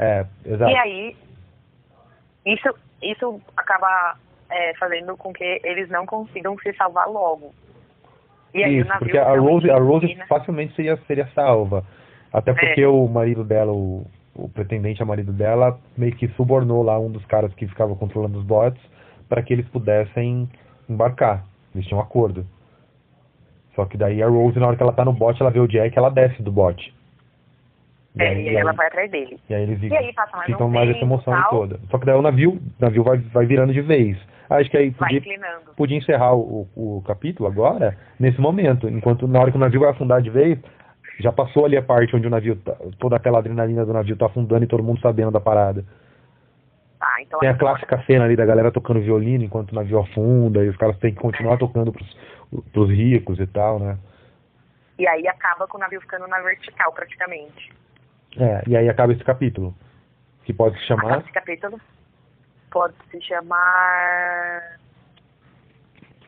É, 0.00 0.26
exato. 0.44 0.72
E 0.72 0.76
aí, 0.76 1.16
isso, 2.46 2.74
isso 3.02 3.40
acaba 3.56 4.16
é, 4.50 4.74
fazendo 4.78 5.16
com 5.16 5.32
que 5.32 5.60
eles 5.62 5.88
não 5.90 6.06
consigam 6.06 6.56
se 6.58 6.72
salvar 6.74 7.06
logo. 7.08 7.52
Isso, 8.54 8.90
porque 8.98 9.18
a 9.18 9.38
Rose, 9.38 9.70
a 9.70 9.78
Rose 9.78 10.16
facilmente 10.28 10.74
seria, 10.74 10.96
seria 11.06 11.26
salva. 11.34 11.84
Até 12.32 12.52
porque 12.52 12.82
É. 12.82 12.88
o 12.88 13.06
marido 13.06 13.44
dela, 13.44 13.72
o, 13.72 14.06
o 14.34 14.48
pretendente 14.48 15.02
a 15.02 15.06
marido 15.06 15.32
dela, 15.32 15.78
meio 15.96 16.12
que 16.12 16.28
subornou 16.28 16.82
lá 16.82 16.98
um 16.98 17.10
dos 17.10 17.24
caras 17.26 17.52
que 17.54 17.66
ficava 17.66 17.94
controlando 17.94 18.38
os 18.38 18.44
botes 18.44 18.80
para 19.28 19.42
que 19.42 19.52
eles 19.52 19.68
pudessem 19.68 20.48
embarcar. 20.88 21.44
Eles 21.74 21.86
tinham 21.86 22.00
um 22.00 22.02
acordo. 22.02 22.46
Só 23.74 23.84
que 23.84 23.96
daí 23.96 24.22
a 24.22 24.28
Rose, 24.28 24.58
na 24.58 24.66
hora 24.66 24.76
que 24.76 24.82
ela 24.82 24.92
tá 24.92 25.04
no 25.04 25.12
bote, 25.12 25.40
ela 25.40 25.50
vê 25.50 25.60
o 25.60 25.68
Jack, 25.68 25.96
ela 25.96 26.10
desce 26.10 26.42
do 26.42 26.50
bote. 26.50 26.92
E 28.18 28.22
É, 28.22 28.28
aí, 28.28 28.40
e 28.40 28.44
e 28.44 28.48
aí 28.50 28.56
ela 28.56 28.72
vai 28.72 28.86
atrás 28.88 29.10
dele. 29.10 29.38
e 29.48 29.54
aí 29.54 29.62
eles 29.62 29.82
E 29.82 29.96
aí 29.96 30.12
passa 30.12 30.36
mais 30.36 30.46
ficam 30.50 30.66
um 30.66 30.70
mais 30.70 30.88
essa 30.90 30.98
tempo, 30.98 31.12
emoção 31.14 31.32
tal. 31.34 31.50
toda. 31.50 31.80
Só 31.90 31.98
que 31.98 32.06
daí 32.06 32.16
o 32.16 32.22
navio, 32.22 32.52
o 32.52 32.60
navio 32.80 33.02
vai, 33.04 33.18
vai 33.18 33.46
virando 33.46 33.72
de 33.72 33.80
vez. 33.80 34.16
Acho 34.50 34.70
que 34.70 34.76
aí 34.78 34.90
podia, 34.90 35.22
podia 35.76 35.96
encerrar 35.98 36.34
o, 36.34 36.66
o 36.74 37.02
capítulo 37.06 37.48
agora, 37.48 37.96
nesse 38.18 38.40
momento, 38.40 38.88
enquanto 38.88 39.28
na 39.28 39.40
hora 39.40 39.50
que 39.50 39.56
o 39.56 39.60
navio 39.60 39.80
vai 39.80 39.90
afundar 39.90 40.22
de 40.22 40.30
vez, 40.30 40.58
já 41.20 41.30
passou 41.30 41.64
ali 41.66 41.76
a 41.76 41.82
parte 41.82 42.16
onde 42.16 42.26
o 42.26 42.30
navio, 42.30 42.56
tá, 42.56 42.74
toda 42.98 43.16
aquela 43.16 43.38
adrenalina 43.38 43.84
do 43.84 43.92
navio 43.92 44.16
tá 44.16 44.26
afundando 44.26 44.64
e 44.64 44.68
todo 44.68 44.82
mundo 44.82 45.00
sabendo 45.00 45.30
da 45.30 45.40
parada. 45.40 45.84
Tá, 46.98 47.16
então 47.20 47.38
Tem 47.40 47.48
a 47.48 47.52
agora- 47.52 47.72
clássica 47.74 48.02
cena 48.06 48.24
ali 48.24 48.34
da 48.36 48.46
galera 48.46 48.72
tocando 48.72 49.00
violino 49.00 49.44
enquanto 49.44 49.70
o 49.72 49.74
navio 49.74 49.98
afunda 50.00 50.64
e 50.64 50.68
os 50.68 50.76
caras 50.76 50.96
têm 50.98 51.12
que 51.14 51.20
continuar 51.20 51.56
tocando 51.58 51.92
pros, 51.92 52.16
pros 52.72 52.88
ricos 52.90 53.38
e 53.38 53.46
tal, 53.46 53.78
né? 53.78 53.98
E 54.98 55.06
aí 55.06 55.28
acaba 55.28 55.68
com 55.68 55.76
o 55.76 55.80
navio 55.80 56.00
ficando 56.00 56.26
na 56.26 56.40
vertical, 56.40 56.92
praticamente. 56.92 57.70
É, 58.38 58.62
e 58.66 58.76
aí 58.76 58.88
acaba 58.88 59.12
esse 59.12 59.24
capítulo, 59.24 59.74
que 60.44 60.52
pode 60.52 60.78
se 60.78 60.92
Acaba 60.92 61.02
chamar... 61.08 61.20
esse 61.20 61.32
capítulo. 61.32 61.80
Pode 62.70 62.94
se 63.10 63.20
chamar... 63.22 64.78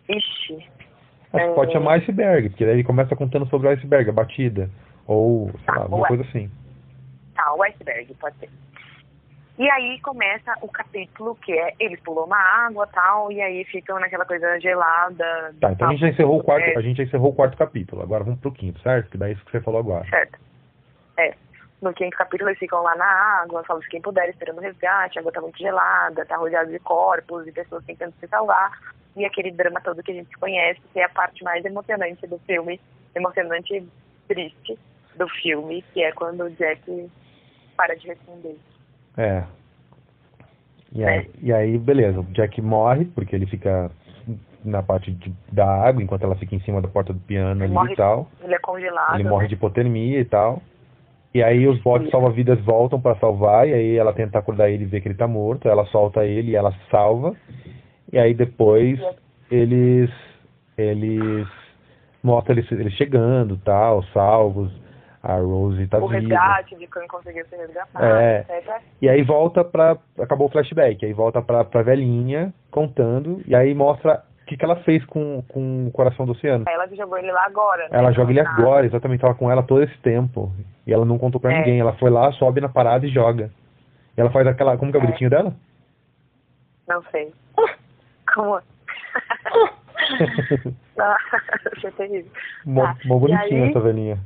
Ixi. 0.08 0.68
Acho 1.32 1.48
que 1.48 1.54
pode 1.54 1.70
É. 1.70 1.72
chamar 1.74 1.92
iceberg, 1.98 2.48
porque 2.50 2.64
daí 2.64 2.74
ele 2.74 2.84
começa 2.84 3.14
contando 3.14 3.46
sobre 3.46 3.68
o 3.68 3.70
iceberg, 3.70 4.10
a 4.10 4.12
batida. 4.12 4.68
Ou, 5.06 5.50
sei 5.50 5.60
Tá, 5.66 5.74
lá, 5.76 5.82
alguma 5.82 6.06
coisa 6.08 6.22
assim. 6.24 6.50
Tá, 7.34 7.54
o 7.54 7.62
iceberg, 7.62 8.12
pode 8.14 8.36
ser. 8.38 8.48
E 9.58 9.68
aí 9.70 10.00
começa 10.00 10.54
o 10.62 10.68
capítulo 10.68 11.34
que 11.36 11.52
é 11.52 11.74
eles 11.78 12.00
pulam 12.00 12.26
na 12.26 12.38
água 12.66 12.86
tal, 12.86 13.30
e 13.30 13.40
aí 13.42 13.64
ficam 13.66 14.00
naquela 14.00 14.24
coisa 14.24 14.58
gelada. 14.58 15.54
Tá, 15.60 15.72
então 15.72 15.88
a 15.88 15.90
gente 15.92 16.00
já 16.00 16.08
encerrou 16.08 16.40
o 16.40 16.42
quarto, 16.42 16.64
É. 16.64 16.76
a 16.78 16.80
gente 16.80 16.96
já 16.96 17.04
encerrou 17.04 17.30
o 17.30 17.34
quarto 17.34 17.56
capítulo. 17.58 18.02
Agora 18.02 18.24
vamos 18.24 18.40
pro 18.40 18.50
quinto, 18.52 18.80
certo? 18.80 19.10
Que 19.10 19.18
daí 19.18 19.32
é 19.32 19.34
isso 19.34 19.44
que 19.44 19.50
você 19.52 19.60
falou 19.60 19.80
agora. 19.80 20.08
Certo. 20.08 20.38
No 21.82 21.94
quinto 21.94 22.16
capítulo 22.16 22.50
eles 22.50 22.58
ficam 22.58 22.82
lá 22.82 22.94
na 22.94 23.06
água, 23.42 23.64
falam 23.64 23.80
de 23.80 23.88
quem 23.88 24.02
puder 24.02 24.28
esperando 24.28 24.58
o 24.58 24.60
resgate, 24.60 25.18
a 25.18 25.20
água 25.22 25.32
tá 25.32 25.40
muito 25.40 25.58
gelada, 25.58 26.26
tá 26.26 26.36
rodeado 26.36 26.70
de 26.70 26.78
corpos 26.80 27.46
e 27.46 27.52
pessoas 27.52 27.82
tentando 27.84 28.12
se 28.20 28.26
salvar. 28.28 28.78
E 29.16 29.24
aquele 29.24 29.50
drama 29.50 29.80
todo 29.80 30.02
que 30.02 30.12
a 30.12 30.14
gente 30.14 30.36
conhece, 30.38 30.80
que 30.92 31.00
é 31.00 31.04
a 31.04 31.08
parte 31.08 31.42
mais 31.42 31.64
emocionante 31.64 32.26
do 32.26 32.38
filme, 32.40 32.78
emocionante 33.14 33.74
e 33.74 33.88
triste 34.28 34.78
do 35.16 35.26
filme, 35.28 35.82
que 35.92 36.02
é 36.02 36.12
quando 36.12 36.44
o 36.44 36.50
Jack 36.50 37.10
para 37.76 37.96
de 37.96 38.06
responder. 38.08 38.58
É. 39.16 39.44
E 40.92 41.04
aí, 41.04 41.18
É. 41.18 41.26
e 41.40 41.52
aí, 41.52 41.78
beleza, 41.78 42.20
o 42.20 42.24
Jack 42.24 42.60
morre, 42.60 43.06
porque 43.06 43.34
ele 43.34 43.46
fica 43.46 43.90
na 44.64 44.82
parte 44.82 45.10
de- 45.12 45.34
da 45.50 45.66
água, 45.66 46.02
enquanto 46.02 46.24
ela 46.24 46.36
fica 46.36 46.54
em 46.54 46.60
cima 46.60 46.82
da 46.82 46.88
porta 46.88 47.12
do 47.12 47.20
piano 47.20 47.52
Ele 47.52 47.64
ali 47.64 47.72
morre 47.72 47.92
e 47.94 47.96
tal. 47.96 48.30
Ele 48.42 48.54
é 48.54 48.58
congelado. 48.58 49.14
Ele 49.14 49.28
morre 49.28 49.44
né? 49.44 49.48
de 49.48 49.54
hipotermia 49.54 50.20
e 50.20 50.24
tal. 50.24 50.62
E 51.32 51.42
aí 51.42 51.66
os 51.68 51.78
Isso. 51.78 52.10
salva-vidas 52.10 52.60
voltam 52.64 53.00
pra 53.00 53.14
salvar, 53.16 53.68
e 53.68 53.72
aí 53.72 53.96
ela 53.96 54.12
tenta 54.12 54.38
acordar 54.38 54.68
ele 54.68 54.82
e 54.82 54.86
vê 54.86 55.00
que 55.00 55.08
ele 55.08 55.14
tá 55.14 55.28
morto, 55.28 55.68
ela 55.68 55.84
solta 55.86 56.24
ele 56.24 56.50
e 56.52 56.56
ela 56.56 56.72
salva. 56.90 57.36
E 58.12 58.18
aí 58.18 58.34
depois 58.34 58.98
eles 59.50 60.10
eles 60.76 61.46
mostram 62.22 62.56
eles, 62.56 62.70
eles 62.72 62.92
chegando, 62.94 63.56
tal, 63.58 64.02
salvos. 64.12 64.70
A 65.22 65.36
Rose 65.36 65.86
tá 65.86 65.98
o 65.98 66.08
viva. 66.08 66.18
resgate 66.18 66.76
de 66.76 66.86
quem 66.86 67.06
conseguiu 67.06 67.44
se 67.44 67.54
resgatar, 67.54 68.02
É. 68.02 68.40
etc. 68.40 68.80
E 69.02 69.08
aí 69.08 69.22
volta 69.22 69.62
pra. 69.62 69.98
Acabou 70.18 70.48
o 70.48 70.50
flashback, 70.50 71.04
aí 71.04 71.12
volta 71.12 71.42
pra, 71.42 71.62
pra 71.62 71.82
velhinha 71.82 72.54
contando, 72.70 73.42
e 73.46 73.54
aí 73.54 73.74
mostra 73.74 74.22
o 74.29 74.29
que, 74.50 74.56
que 74.56 74.64
ela 74.64 74.76
fez 74.82 75.04
com, 75.06 75.42
com 75.48 75.86
o 75.86 75.90
coração 75.92 76.26
do 76.26 76.32
oceano. 76.32 76.64
Ela 76.68 76.86
jogou 76.88 77.16
ele 77.16 77.30
lá 77.30 77.44
agora. 77.46 77.84
né? 77.84 77.90
Ela 77.98 78.12
joga 78.12 78.32
ele 78.32 78.42
Não, 78.42 78.50
agora, 78.50 78.84
exatamente, 78.84 79.20
tava 79.20 79.34
com 79.34 79.50
ela 79.50 79.62
todo 79.62 79.82
esse 79.82 79.96
tempo. 79.98 80.52
E 80.86 80.92
ela 80.92 81.04
não 81.04 81.18
contou 81.18 81.40
pra 81.40 81.52
É. 81.52 81.58
ninguém. 81.58 81.80
Ela 81.80 81.92
foi 81.94 82.10
lá, 82.10 82.32
sobe 82.32 82.60
na 82.60 82.68
parada 82.68 83.06
e 83.06 83.10
joga. 83.10 83.50
E 84.16 84.20
ela 84.20 84.30
faz 84.30 84.46
aquela. 84.46 84.76
Como 84.76 84.90
que 84.90 84.98
é 84.98 85.00
o 85.00 85.04
É. 85.04 85.06
gritinho 85.06 85.30
dela? 85.30 85.54
Não 86.88 87.02
sei. 87.04 87.32
Como? 88.34 88.60
Não, 90.96 91.14
foi 91.80 91.90
terrível. 91.92 92.30
mó, 92.64 92.82
Tá, 92.82 92.96
mó 93.04 93.18
bonitinha 93.18 93.64
aí? 93.64 93.70
essa 93.70 93.80
velhinha. 93.80 94.18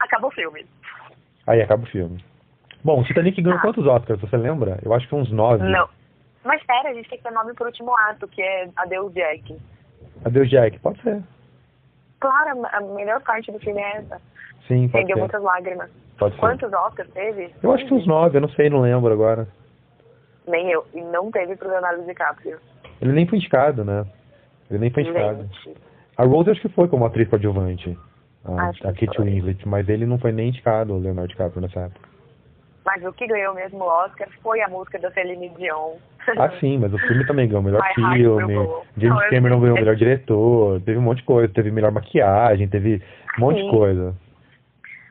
Acabou 0.00 0.30
o 0.30 0.34
filme. 0.34 0.64
Aí 1.46 1.60
acaba 1.60 1.82
o 1.82 1.86
filme. 1.86 2.22
Bom, 2.84 3.00
o 3.00 3.04
Titanic 3.04 3.40
ganhou 3.40 3.58
Tá. 3.58 3.62
quantos 3.66 3.86
Oscars, 3.86 4.20
você 4.20 4.36
lembra? 4.36 4.78
Eu 4.82 4.92
acho 4.94 5.08
que 5.08 5.14
uns 5.14 5.30
nove. 5.30 5.62
Não. 5.64 5.88
Mas 6.44 6.62
sério, 6.64 6.90
a 6.90 6.94
gente 6.94 7.08
tem 7.08 7.18
que 7.18 7.24
ter 7.24 7.30
nome 7.30 7.54
pro 7.54 7.66
último 7.66 7.94
ato, 8.08 8.26
que 8.28 8.42
é 8.42 8.68
Adeus 8.76 9.12
Jack. 9.12 9.56
Adeus, 10.24 10.48
Jack. 10.50 10.78
Pode 10.80 11.00
ser. 11.02 11.22
Claro, 12.20 12.64
a 12.66 12.80
melhor 12.80 13.20
parte 13.22 13.50
do 13.50 13.58
filme 13.58 13.80
é 13.80 13.96
essa. 13.96 14.20
Sim, 14.68 14.88
pode 14.88 15.06
ser. 15.06 15.16
muitas 15.16 15.42
lágrimas. 15.42 15.90
Pode 16.18 16.34
ser. 16.34 16.40
Quantos 16.40 16.72
Oscars 16.72 17.10
teve? 17.10 17.52
Eu 17.62 17.72
acho 17.72 17.86
que 17.86 17.94
uns 17.94 18.06
nove, 18.06 18.36
eu 18.36 18.40
não 18.40 18.48
sei, 18.50 18.70
não 18.70 18.80
lembro 18.80 19.12
agora. 19.12 19.48
Nem 20.46 20.70
eu. 20.70 20.84
E 20.94 21.00
não 21.00 21.30
teve 21.30 21.56
pro 21.56 21.68
Leonardo 21.68 22.04
DiCaprio. 22.04 22.58
Ele 23.00 23.12
nem 23.12 23.26
foi 23.26 23.38
indicado, 23.38 23.84
né? 23.84 24.04
Ele 24.70 24.78
nem 24.78 24.90
foi 24.90 25.02
indicado. 25.02 25.42
Gente. 25.42 25.76
A 26.16 26.24
Rose 26.24 26.50
acho 26.50 26.60
que 26.60 26.68
foi 26.68 26.88
como 26.88 27.04
atriz 27.04 27.28
coadjuvante. 27.28 27.98
A, 28.44 28.68
Acho 28.68 28.86
a 28.86 28.92
Kate. 28.92 29.20
Winslet, 29.20 29.66
mas 29.68 29.88
ele 29.88 30.04
não 30.06 30.18
foi 30.18 30.32
nem 30.32 30.48
indicado, 30.48 30.94
o 30.94 30.98
Leonardo 30.98 31.28
DiCaprio, 31.28 31.62
nessa 31.62 31.80
época. 31.80 32.08
Mas 32.84 33.04
o 33.04 33.12
que 33.12 33.26
ganhou 33.26 33.54
mesmo 33.54 33.78
o 33.78 33.86
Oscar 33.86 34.28
foi 34.42 34.60
a 34.60 34.68
música 34.68 34.98
da 34.98 35.10
Celine 35.12 35.48
Dion. 35.50 35.96
Ah, 36.38 36.50
sim, 36.60 36.78
mas 36.78 36.92
o 36.94 36.98
filme 36.98 37.24
também 37.26 37.48
ganhou 37.48 37.60
o 37.60 37.64
melhor 37.64 37.82
My 37.82 37.94
filme. 37.94 38.54
James 38.96 39.20
Não, 39.22 39.30
Cameron 39.30 39.60
ganhou 39.60 39.76
o 39.76 39.80
melhor 39.80 39.96
diretor, 39.96 40.80
teve 40.82 40.98
um 40.98 41.02
monte 41.02 41.18
de 41.18 41.24
coisa, 41.24 41.52
teve 41.52 41.70
melhor 41.70 41.90
maquiagem, 41.90 42.68
teve 42.68 43.02
um 43.38 43.40
monte 43.40 43.62
de 43.62 43.70
coisa. 43.70 44.14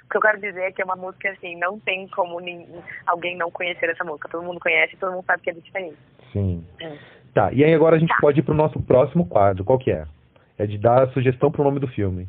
O 0.06 0.10
que 0.12 0.18
eu 0.18 0.22
quero 0.22 0.40
dizer 0.42 0.62
é 0.62 0.72
que 0.72 0.82
é 0.82 0.86
uma 0.86 0.96
música 0.96 1.30
assim, 1.32 1.56
não 1.58 1.80
tem 1.80 2.08
como 2.10 2.40
nin- 2.40 2.68
alguém 3.08 3.38
não 3.38 3.50
conhecer 3.52 3.90
essa 3.90 4.04
música. 4.04 4.28
Todo 4.30 4.44
mundo 4.44 4.60
conhece, 4.60 4.96
todo 4.98 5.14
mundo 5.14 5.24
sabe 5.26 5.42
que 5.42 5.50
é 5.50 5.54
Titanic. 5.54 5.98
Sim. 6.34 6.66
Hum. 6.82 6.98
Tá, 7.34 7.52
e 7.54 7.64
aí 7.64 7.74
agora 7.74 7.96
a 7.96 8.00
gente 8.00 8.10
Tá. 8.10 8.18
pode 8.20 8.40
ir 8.40 8.44
pro 8.44 8.54
nosso 8.54 8.82
próximo 8.82 9.26
quadro, 9.26 9.64
qual 9.64 9.80
que 9.80 9.92
é? 9.92 10.06
É 10.58 10.66
de 10.66 10.78
dar 10.78 11.04
a 11.04 11.08
sugestão 11.12 11.50
pro 11.52 11.64
nome 11.64 11.80
do 11.80 11.88
filme. 11.88 12.28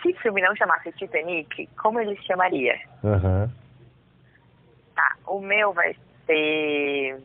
Se 0.00 0.10
o 0.10 0.16
filme 0.20 0.40
não 0.40 0.54
chamasse 0.56 0.92
Titanic, 0.92 1.68
como 1.80 2.00
ele 2.00 2.16
se 2.16 2.24
chamaria? 2.24 2.76
Aham. 3.04 3.50
Tá, 4.94 5.16
o 5.26 5.40
meu 5.40 5.72
vai 5.72 5.96
ser. 6.26 7.20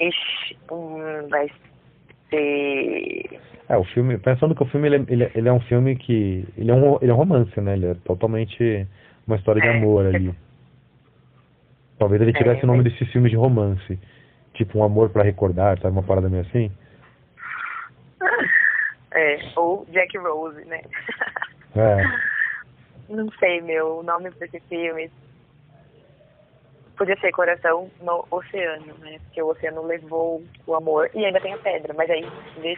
Ixi, 0.00 0.56
um, 0.70 1.28
vai 1.28 1.50
ser. 2.30 3.40
É, 3.68 3.76
o 3.76 3.84
filme, 3.84 4.18
pensando 4.18 4.54
que 4.54 4.62
o 4.62 4.66
filme 4.66 4.88
ele, 4.88 4.96
é- 4.96 5.04
ele, 5.08 5.24
é- 5.24 5.30
ele 5.34 5.48
é 5.48 5.52
um 5.52 5.60
filme 5.60 5.96
que. 5.96 6.46
Ele 6.56 6.70
é 6.70 6.74
um, 6.74 6.98
ele 7.00 7.10
é 7.10 7.14
um 7.14 7.16
romance, 7.16 7.60
né? 7.60 7.74
Ele 7.74 7.86
é 7.86 7.94
totalmente 8.04 8.86
uma 9.26 9.36
história 9.36 9.60
de 9.60 9.68
amor 9.68 10.04
é- 10.04 10.08
ali. 10.16 10.34
Talvez 11.98 12.20
ele 12.20 12.32
tivesse 12.32 12.62
o 12.64 12.66
nome 12.66 12.82
desse 12.84 13.04
filme 13.06 13.30
de 13.30 13.36
romance. 13.36 13.98
Tipo 14.54 14.78
um 14.78 14.84
amor 14.84 15.10
pra 15.10 15.22
recordar, 15.22 15.78
sabe? 15.80 15.92
Uma 15.92 16.02
parada 16.02 16.28
meio 16.28 16.42
assim. 16.42 16.70
É, 19.12 19.38
ou 19.56 19.86
Jack 19.90 20.16
Rose, 20.18 20.62
né? 20.66 20.82
É. 21.74 22.02
Não 23.08 23.30
sei, 23.38 23.62
meu, 23.62 23.98
o 23.98 24.02
nome 24.02 24.30
desse 24.30 24.60
filme. 24.68 25.10
Podia 26.96 27.16
ser 27.20 27.30
Coração 27.32 27.90
no 28.00 28.24
Oceano, 28.30 28.94
né? 29.00 29.18
Porque 29.24 29.42
o 29.42 29.48
oceano 29.48 29.82
levou 29.86 30.42
o 30.66 30.74
amor 30.74 31.10
e 31.14 31.24
ainda 31.24 31.40
tem 31.40 31.52
a 31.52 31.58
pedra. 31.58 31.92
Mas 31.94 32.08
aí, 32.10 32.24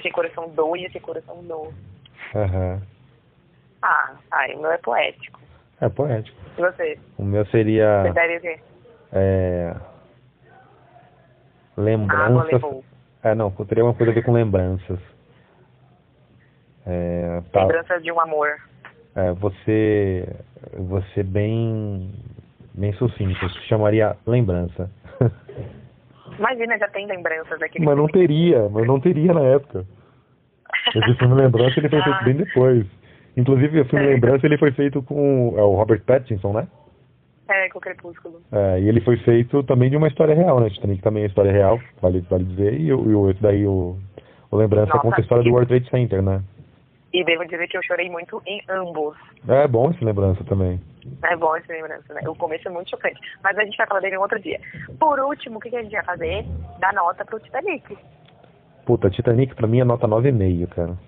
ser 0.03 0.11
Coração 0.11 0.49
do, 0.49 0.77
ia 0.77 0.91
ser 0.91 1.01
Coração 1.01 1.41
no. 1.43 1.73
Aham. 2.35 2.83
Ah, 3.83 4.17
ai, 4.33 4.55
o 4.55 4.61
meu 4.61 4.73
é 4.73 4.79
poético. 4.79 5.41
É 5.81 5.89
poético. 5.89 6.37
E 6.57 6.61
você? 6.61 6.99
O 7.17 7.23
meu 7.23 7.47
seria. 7.47 8.03
Você 8.03 8.13
daria 8.13 8.39
o 8.39 8.41
quê? 8.41 8.61
É... 9.13 9.77
Lembranças. 11.77 12.53
levou. 12.53 12.85
É, 13.23 13.35
não, 13.35 13.51
teria 13.51 13.85
uma 13.85 13.95
coisa 13.95 14.11
a 14.11 14.15
ver 14.15 14.25
com 14.25 14.33
lembranças. 14.33 14.99
É, 16.87 17.43
tá, 17.53 17.63
Lembranças 17.63 18.03
de 18.03 18.11
um 18.11 18.21
amor. 18.21 18.49
é, 19.15 19.33
você, 19.33 20.27
você 20.73 21.23
bem, 21.23 22.13
bem 22.75 22.93
sucinto, 22.95 23.45
eu 23.45 23.49
chamaria 23.69 24.17
lembrança. 24.27 24.91
Imagina, 26.39 26.79
já 26.79 26.89
tem 26.89 27.07
lembranças 27.07 27.59
daquele 27.59 27.85
mas 27.85 27.97
não 27.97 28.07
filme. 28.09 28.27
teria, 28.29 28.69
mas 28.69 28.87
não 28.87 29.01
teria 29.01 29.33
na 29.35 29.43
época. 29.43 29.85
Esse 30.95 31.15
filme 31.15 31.35
Lembrança 31.35 31.79
ele 31.81 31.89
foi 31.89 32.03
feito 32.03 32.19
Ah. 32.21 32.25
bem 32.25 32.35
depois. 32.37 32.87
Inclusive 33.37 33.81
o 33.81 33.85
filme 33.87 34.05
É. 34.05 34.09
Lembrança 34.11 34.47
ele 34.47 34.59
foi 34.59 34.71
feito 34.73 35.03
com 35.03 35.55
é, 35.57 35.63
o 35.63 35.75
Robert 35.75 36.03
Pattinson, 36.03 36.53
né? 36.53 36.69
É, 37.49 37.69
com 37.71 37.79
o 37.79 37.81
Crepúsculo. 37.81 38.41
É, 38.53 38.81
e 38.81 38.89
ele 38.89 39.01
foi 39.01 39.17
feito 39.19 39.63
também 39.63 39.89
de 39.91 39.97
uma 39.97 40.07
história 40.09 40.35
real, 40.35 40.61
né? 40.61 40.69
Titanic 40.71 41.03
também 41.03 41.23
é 41.23 41.27
história 41.27 41.51
real, 41.51 41.81
vale, 42.01 42.21
vale 42.29 42.45
dizer. 42.45 42.79
E, 42.81 42.93
o- 42.93 43.11
e 43.11 43.15
o 43.15 43.31
esse 43.31 43.43
daí, 43.43 43.67
o, 43.67 43.97
o 44.51 44.57
Lembrança 44.57 44.89
Nossa, 44.89 45.01
conta 45.01 45.17
a 45.17 45.23
história 45.23 45.43
do 45.45 45.51
World 45.51 45.69
Trade 45.69 45.89
Center, 45.91 46.23
né? 46.23 46.43
E 47.13 47.25
devo 47.25 47.45
dizer 47.47 47.67
que 47.69 47.77
eu 47.77 47.83
chorei 47.83 48.11
muito 48.11 48.43
em 48.47 48.63
ambos. 48.69 49.17
É 49.49 49.67
bom 49.67 49.91
esse 49.91 50.05
Lembrança 50.05 50.45
também. 50.45 50.81
É 51.23 51.37
bom 51.37 51.57
essa 51.57 51.73
lembrança, 51.73 52.13
né? 52.13 52.21
O 52.29 52.35
começo 52.35 52.69
é 52.69 52.71
muito 52.71 52.91
chocante. 52.91 53.19
Mas 53.43 53.57
a 53.57 53.65
gente 53.65 53.77
vai 53.79 53.87
falar 53.87 54.01
dele 54.01 54.19
um 54.19 54.23
outro 54.23 54.39
dia. 54.39 54.61
Por 55.01 55.19
último, 55.21 55.57
o 55.57 55.61
que, 55.61 55.71
que 55.71 55.77
a 55.77 55.83
gente 55.83 55.93
vai 55.93 56.05
fazer? 56.05 56.45
Dar 56.81 56.93
nota 56.93 57.25
pro 57.25 57.41
Titanic. 57.41 57.97
Puta, 58.85 59.09
Titanic 59.09 59.55
pra 59.55 59.67
mim 59.67 59.81
é 59.81 59.85
nota 59.85 60.07
9,5, 60.07 60.69
cara. 60.69 60.99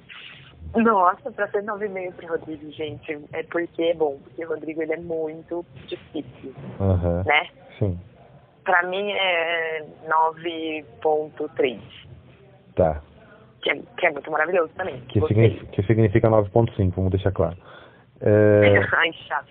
Nossa, 0.74 1.30
pra 1.32 1.48
ser 1.48 1.64
9,5 1.64 2.12
pro 2.12 2.28
Rodrigo, 2.28 2.70
gente, 2.70 3.18
é 3.32 3.42
porque 3.42 3.82
é 3.82 3.94
bom. 3.94 4.18
Porque 4.24 4.44
o 4.44 4.48
Rodrigo, 4.48 4.82
ele 4.82 4.92
é 4.94 4.98
muito 4.98 5.66
difícil, 5.86 6.54
Aham. 6.80 7.24
né? 7.26 7.48
Sim. 7.78 7.98
Pra 8.64 8.82
mim 8.84 9.10
é 9.12 9.84
9.3. 10.08 11.80
Tá. 12.76 13.02
Que 13.62 13.70
é, 13.70 13.82
que 13.98 14.06
é 14.06 14.10
muito 14.10 14.30
maravilhoso 14.30 14.72
também. 14.74 15.00
Que, 15.02 15.20
significa, 15.20 15.66
que 15.66 15.82
significa 15.82 16.28
9,5, 16.28 16.92
vamos 16.94 17.10
deixar 17.10 17.32
claro. 17.32 17.56
É, 18.20 18.80
Ai, 18.96 19.12
chato. 19.26 19.48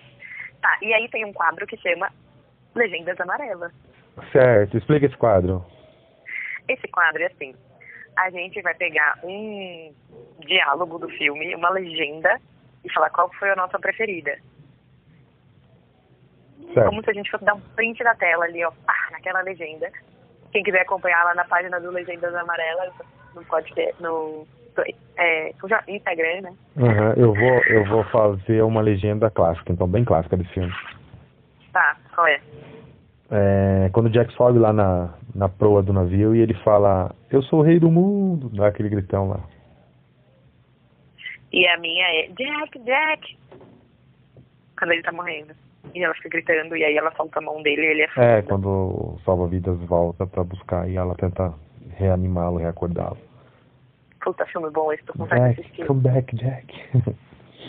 Tá, 0.60 0.78
e 0.82 0.92
aí 0.92 1.08
tem 1.08 1.24
um 1.24 1.32
quadro 1.32 1.66
que 1.66 1.76
chama 1.76 2.10
Legendas 2.74 3.18
Amarelas. 3.20 3.72
certo, 4.32 4.76
explica 4.76 5.06
esse 5.06 5.16
quadro. 5.16 5.64
Esse 6.68 6.86
quadro 6.88 7.22
é 7.22 7.26
assim: 7.26 7.54
a 8.16 8.30
gente 8.30 8.60
vai 8.62 8.74
pegar 8.74 9.18
um 9.24 9.92
diálogo 10.40 10.98
do 10.98 11.08
filme, 11.08 11.54
uma 11.54 11.70
legenda, 11.70 12.40
e 12.84 12.92
falar 12.92 13.10
qual 13.10 13.32
foi 13.34 13.50
a 13.50 13.56
nossa 13.56 13.78
preferida. 13.78 14.36
Certo. 16.74 16.88
Como 16.88 17.02
se 17.02 17.10
a 17.10 17.14
gente 17.14 17.30
fosse 17.30 17.44
dar 17.44 17.54
um 17.54 17.60
print 17.74 18.02
da 18.04 18.14
tela 18.14 18.44
ali, 18.44 18.64
ó, 18.64 18.70
pá, 18.86 19.08
naquela 19.10 19.40
legenda. 19.40 19.90
Quem 20.52 20.62
quiser 20.62 20.82
acompanhar 20.82 21.24
lá 21.24 21.34
na 21.34 21.44
página 21.44 21.80
do 21.80 21.90
Legendas 21.90 22.34
Amarelas, 22.34 22.92
no 23.34 23.44
podcast, 23.44 24.02
no 24.02 24.46
é, 25.16 25.52
Instagram, 25.88 26.42
né? 26.42 26.52
Aham, 26.78 27.14
eu, 27.16 27.34
vou, 27.34 27.62
eu 27.66 27.84
vou 27.86 28.04
fazer 28.04 28.62
uma 28.62 28.80
legenda 28.80 29.30
clássica, 29.30 29.72
então 29.72 29.86
bem 29.86 30.04
clássica 30.04 30.36
desse 30.36 30.50
filme. 30.50 30.72
Tá, 31.72 31.96
qual 32.14 32.26
é? 32.26 32.40
É, 33.30 33.90
quando 33.92 34.06
o 34.06 34.10
Jack 34.10 34.32
sobe 34.34 34.58
lá 34.58 34.72
na, 34.72 35.14
na 35.34 35.48
proa 35.48 35.82
do 35.82 35.92
navio 35.92 36.34
e 36.34 36.40
ele 36.40 36.54
fala, 36.54 37.14
eu 37.30 37.42
sou 37.42 37.60
o 37.60 37.62
rei 37.62 37.78
do 37.78 37.90
mundo, 37.90 38.48
dá 38.48 38.68
aquele 38.68 38.88
gritão 38.88 39.28
lá. 39.28 39.40
E 41.52 41.66
a 41.66 41.78
minha 41.78 42.06
é 42.06 42.28
Jack, 42.28 42.78
Jack. 42.80 43.38
Quando 44.78 44.92
ele 44.92 45.02
tá 45.02 45.12
morrendo. 45.12 45.52
E 45.94 46.02
ela 46.02 46.14
fica 46.14 46.28
gritando, 46.28 46.76
e 46.76 46.84
aí 46.84 46.96
ela 46.96 47.12
solta 47.16 47.38
a 47.38 47.42
mão 47.42 47.62
dele 47.62 47.82
e 47.82 47.86
ele 47.86 48.02
é 48.02 48.38
É, 48.38 48.42
quando 48.42 48.68
o 48.68 49.20
salva-vidas 49.24 49.78
volta 49.80 50.26
pra 50.26 50.44
buscar 50.44 50.88
e 50.88 50.96
ela 50.96 51.14
tenta 51.16 51.52
reanimá-lo, 52.00 52.56
reacordá-lo. 52.58 53.18
Puta 54.20 54.44
filme 54.46 54.70
bom 54.70 54.92
esse, 54.92 55.02
tô 55.04 55.12
com 55.12 55.20
vontade 55.20 55.54
de 55.54 55.60
assistir. 55.60 55.86
come 55.86 56.00
back, 56.00 56.36
Jack. 56.36 56.74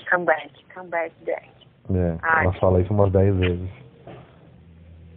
Come 0.10 0.26
back, 0.26 0.66
come 0.74 0.90
back, 0.90 1.14
Jack. 1.26 1.50
é, 1.90 2.18
Ai, 2.22 2.46
ela 2.46 2.54
fala 2.54 2.82
isso 2.82 2.94
umas 2.94 3.12
10 3.12 3.36
vezes. 3.36 3.70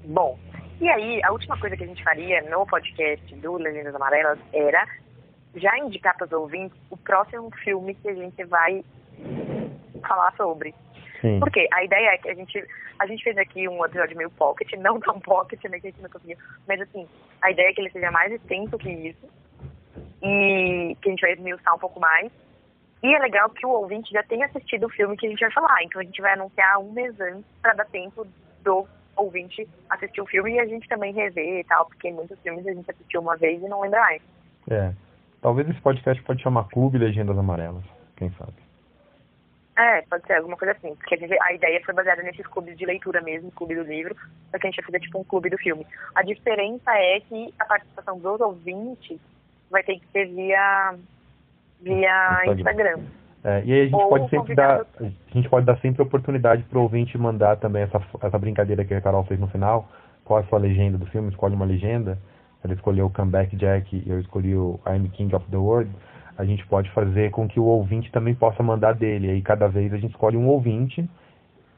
Bom, 0.04 0.38
e 0.80 0.88
aí, 0.88 1.20
a 1.24 1.32
última 1.32 1.58
coisa 1.58 1.76
que 1.76 1.84
a 1.84 1.86
gente 1.86 2.02
faria 2.02 2.42
no 2.50 2.66
podcast 2.66 3.34
do 3.36 3.56
Legendas 3.56 3.94
Amarelas 3.94 4.38
era 4.52 4.86
já 5.54 5.78
indicar 5.78 6.16
para 6.16 6.26
os 6.26 6.32
ouvintes 6.32 6.76
o 6.90 6.96
próximo 6.96 7.50
filme 7.62 7.94
que 7.94 8.08
a 8.08 8.14
gente 8.14 8.44
vai 8.44 8.84
falar 10.06 10.32
sobre. 10.36 10.74
Sim. 11.24 11.40
Porque 11.40 11.66
a 11.72 11.82
ideia 11.82 12.10
é 12.10 12.18
que 12.18 12.28
a 12.28 12.34
gente, 12.34 12.62
a 12.98 13.06
gente 13.06 13.24
fez 13.24 13.38
aqui 13.38 13.66
um 13.66 13.82
episódio 13.82 14.14
meio 14.14 14.30
pocket, 14.30 14.70
não 14.76 15.00
tão 15.00 15.18
pocket, 15.18 15.64
né, 15.64 15.80
que 15.80 15.86
a 15.86 15.90
gente 15.90 16.02
não 16.02 16.10
conseguiu, 16.10 16.36
mas 16.68 16.80
assim, 16.82 17.08
a 17.40 17.50
ideia 17.50 17.68
é 17.68 17.72
que 17.72 17.80
ele 17.80 17.90
seja 17.90 18.10
mais 18.10 18.30
extenso 18.30 18.76
que 18.76 18.90
isso 18.90 19.26
e 20.22 20.94
que 21.00 21.08
a 21.08 21.10
gente 21.10 21.20
vai 21.22 21.32
esmiuçar 21.32 21.74
um 21.74 21.78
pouco 21.78 21.98
mais. 21.98 22.30
E 23.02 23.14
é 23.14 23.18
legal 23.18 23.48
que 23.50 23.64
o 23.64 23.70
ouvinte 23.70 24.12
já 24.12 24.22
tenha 24.22 24.46
assistido 24.46 24.84
o 24.86 24.90
filme 24.90 25.16
que 25.16 25.26
a 25.26 25.30
gente 25.30 25.40
vai 25.40 25.50
falar, 25.50 25.82
então 25.82 26.00
a 26.00 26.04
gente 26.04 26.20
vai 26.20 26.34
anunciar 26.34 26.78
um 26.78 26.92
mês 26.92 27.18
antes 27.18 27.44
para 27.62 27.72
dar 27.72 27.86
tempo 27.86 28.26
do 28.62 28.86
ouvinte 29.16 29.66
assistir 29.88 30.20
o 30.20 30.26
filme 30.26 30.52
e 30.52 30.60
a 30.60 30.66
gente 30.66 30.88
também 30.88 31.12
rever 31.14 31.60
e 31.60 31.64
tal, 31.64 31.86
porque 31.86 32.10
muitos 32.10 32.38
filmes 32.40 32.66
a 32.66 32.72
gente 32.72 32.90
assistiu 32.90 33.22
uma 33.22 33.36
vez 33.36 33.62
e 33.62 33.68
não 33.68 33.80
lembra 33.80 34.00
mais. 34.00 34.22
É. 34.70 34.92
Talvez 35.40 35.68
esse 35.68 35.80
podcast 35.80 36.22
pode 36.22 36.42
chamar 36.42 36.64
Clube 36.64 36.98
Legendas 36.98 37.38
Amarelas, 37.38 37.84
quem 38.16 38.30
sabe. 38.32 38.63
É, 39.76 40.02
pode 40.02 40.26
ser 40.26 40.34
alguma 40.34 40.56
coisa 40.56 40.72
assim. 40.72 40.94
Porque 40.94 41.14
a, 41.14 41.18
gente- 41.18 41.42
a 41.42 41.52
ideia 41.52 41.82
foi 41.84 41.94
baseada 41.94 42.22
nesses 42.22 42.46
clubes 42.46 42.76
de 42.76 42.86
leitura 42.86 43.20
mesmo, 43.20 43.50
clube 43.50 43.74
do 43.74 43.82
livro, 43.82 44.14
só 44.50 44.58
que 44.58 44.66
a 44.66 44.70
gente 44.70 44.76
vai 44.76 44.86
fazer 44.86 45.00
tipo 45.00 45.18
um 45.18 45.24
clube 45.24 45.50
do 45.50 45.58
filme. 45.58 45.86
A 46.14 46.22
diferença 46.22 46.90
é 46.92 47.20
que 47.20 47.52
a 47.58 47.64
participação 47.64 48.18
dos 48.18 48.40
ouvintes 48.40 49.18
vai 49.70 49.82
ter 49.82 49.98
que 49.98 50.06
ser 50.12 50.26
via, 50.26 50.94
via 51.80 52.42
Instagram. 52.46 53.00
É, 53.42 53.62
e 53.64 53.72
aí 53.72 53.80
a 53.80 53.84
gente 53.84 53.94
Ou 53.94 54.08
pode 54.08 54.30
sempre 54.30 54.54
dar, 54.54 54.86
a 55.00 55.34
gente 55.34 55.48
pode 55.50 55.66
dar 55.66 55.76
sempre 55.78 56.02
oportunidade 56.02 56.62
para 56.62 56.78
o 56.78 56.82
ouvinte 56.82 57.18
mandar 57.18 57.56
também 57.56 57.82
essa, 57.82 58.00
essa 58.22 58.38
brincadeira 58.38 58.84
que 58.84 58.94
a 58.94 59.00
Carol 59.00 59.24
fez 59.24 59.38
no 59.38 59.48
final. 59.48 59.86
Qual 60.24 60.40
é 60.40 60.42
a 60.42 60.46
sua 60.46 60.58
legenda 60.58 60.96
do 60.96 61.04
filme? 61.06 61.28
Escolhe 61.28 61.54
uma 61.54 61.66
legenda. 61.66 62.18
Ela 62.64 62.72
escolheu 62.72 63.06
o 63.06 63.10
Comeback 63.10 63.54
Jack 63.56 63.94
e 63.94 64.08
eu 64.08 64.18
escolhi 64.18 64.56
o 64.56 64.80
I'm 64.86 65.10
King 65.10 65.34
of 65.34 65.44
the 65.50 65.58
World. 65.58 65.90
A 66.36 66.44
gente 66.44 66.66
pode 66.66 66.90
fazer 66.90 67.30
com 67.30 67.48
que 67.48 67.60
o 67.60 67.64
ouvinte 67.64 68.10
também 68.10 68.34
possa 68.34 68.62
mandar 68.62 68.94
dele. 68.94 69.30
Aí 69.30 69.42
cada 69.42 69.68
vez 69.68 69.92
a 69.92 69.96
gente 69.96 70.10
escolhe 70.10 70.36
um 70.36 70.48
ouvinte 70.48 71.08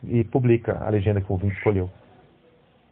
e 0.05 0.25
publica 0.25 0.83
a 0.85 0.89
legenda 0.89 1.21
que 1.21 1.29
o 1.29 1.33
ouvinte 1.33 1.57
escolheu. 1.57 1.91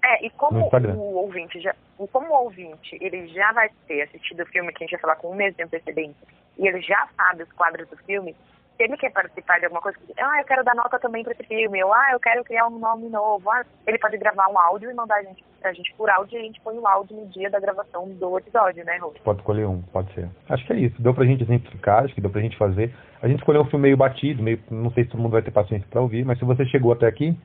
É, 0.05 0.27
e 0.27 0.31
como 0.31 0.61
o 0.93 1.15
ouvinte 1.17 1.59
já, 1.61 1.75
o- 1.97 2.07
como 2.07 2.29
o 2.29 2.43
ouvinte, 2.45 2.99
ele 3.01 3.27
já 3.29 3.53
vai 3.53 3.71
ter 3.89 4.03
assistido 4.03 4.43
o 4.43 4.47
filme 4.47 4.71
que 4.73 4.85
a 4.85 4.87
gente 4.87 4.93
vai 4.93 5.01
falar 5.01 5.17
com 5.17 5.31
um 5.31 5.35
mês 5.35 5.57
de 5.57 5.63
antecedência, 5.63 6.15
e 6.59 6.69
ele 6.69 6.83
já 6.83 7.09
sabe 7.17 7.45
os 7.45 7.53
quadros 7.53 7.89
do 7.89 7.97
filme, 8.05 8.37
ele 8.79 8.97
quer 8.97 9.13
participar 9.13 9.59
de 9.59 9.67
alguma 9.67 9.81
coisa, 9.81 9.99
ah, 10.19 10.41
eu 10.41 10.45
quero 10.45 10.65
dar 10.65 10.75
nota 10.75 10.99
também 10.99 11.23
para 11.23 11.33
esse 11.33 11.45
filme, 11.45 11.83
ou 11.83 11.93
ah, 11.93 12.11
eu 12.13 12.21
quero 12.21 12.43
criar 12.45 12.67
um 12.67 12.79
nome 12.79 13.09
novo, 13.09 13.49
ah, 13.51 13.65
ele 13.87 13.99
pode 13.99 14.17
gravar 14.19 14.49
um 14.49 14.59
áudio 14.59 14.91
e 14.91 14.95
mandar 14.95 15.17
a 15.17 15.23
gente, 15.23 15.45
a 15.63 15.73
gente 15.73 15.95
por 15.95 16.11
áudio 16.11 16.37
e 16.37 16.41
a 16.41 16.45
gente 16.45 16.61
põe 16.61 16.77
o 16.77 16.87
áudio 16.87 17.17
no 17.17 17.27
dia 17.27 17.51
da 17.51 17.61
gravação 17.61 18.09
do 18.09 18.39
episódio, 18.39 18.85
né, 18.85 18.97
Rô? 18.99 19.13
Pode 19.23 19.39
escolher 19.39 19.67
um, 19.67 19.81
pode 19.83 20.13
ser. 20.15 20.29
Acho 20.49 20.67
que 20.67 20.73
é 20.73 20.77
isso. 20.77 21.01
Deu 21.01 21.15
pra 21.15 21.25
gente 21.25 21.43
exemplificar, 21.43 22.05
acho 22.05 22.15
que 22.15 22.21
deu 22.21 22.31
pra 22.31 22.41
gente 22.41 22.57
fazer. 22.57 22.93
A 23.23 23.29
gente 23.29 23.39
escolheu 23.39 23.63
um 23.63 23.67
filme 23.67 23.85
meio 23.85 23.97
batido, 23.97 24.43
meio, 24.43 24.61
não 24.71 24.91
sei 24.91 25.05
se 25.05 25.11
todo 25.11 25.21
mundo 25.21 25.33
vai 25.33 25.43
ter 25.43 25.51
paciência 25.51 25.87
pra 25.91 26.01
ouvir, 26.01 26.25
mas 26.25 26.39
se 26.39 26.45
você 26.45 26.67
chegou 26.67 26.93
até 26.93 27.07
aqui, 27.07 27.37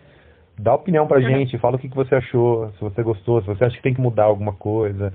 dá 0.58 0.74
opinião 0.74 1.08
pra 1.08 1.22
gente, 1.22 1.58
fala 1.58 1.76
o 1.76 1.80
que, 1.80 1.90
que 1.90 1.96
você 1.96 2.16
achou, 2.16 2.72
se 2.74 2.82
você 2.82 3.04
gostou, 3.04 3.42
se 3.42 3.48
você 3.48 3.66
acha 3.66 3.78
que 3.78 3.84
tem 3.84 3.94
que 3.94 4.02
mudar 4.02 4.26
alguma 4.26 4.54
coisa. 4.54 5.14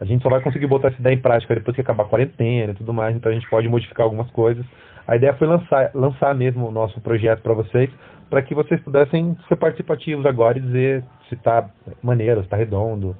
A 0.00 0.04
gente 0.04 0.22
só 0.22 0.28
vai 0.28 0.40
conseguir 0.40 0.66
botar 0.66 0.88
essa 0.88 1.00
ideia 1.00 1.14
em 1.14 1.20
prática 1.20 1.54
depois 1.54 1.74
que 1.74 1.80
acabar 1.80 2.04
a 2.04 2.08
quarentena 2.08 2.72
e 2.72 2.74
tudo 2.74 2.92
mais, 2.92 3.14
então 3.14 3.30
a 3.30 3.34
gente 3.34 3.48
pode 3.48 3.68
modificar 3.68 4.04
algumas 4.04 4.30
coisas. 4.30 4.64
A 5.06 5.16
ideia 5.16 5.34
foi 5.34 5.46
lançar, 5.46 5.90
lançar 5.94 6.34
mesmo 6.34 6.66
o 6.66 6.70
nosso 6.70 7.00
projeto 7.00 7.42
pra 7.42 7.54
vocês, 7.54 7.90
para 8.28 8.42
que 8.42 8.54
vocês 8.54 8.80
pudessem 8.80 9.36
ser 9.48 9.56
participativos 9.56 10.26
agora 10.26 10.58
e 10.58 10.62
dizer 10.62 11.04
se 11.28 11.36
tá 11.36 11.68
maneiro, 12.02 12.42
se 12.42 12.48
tá 12.48 12.56
redondo, 12.56 13.16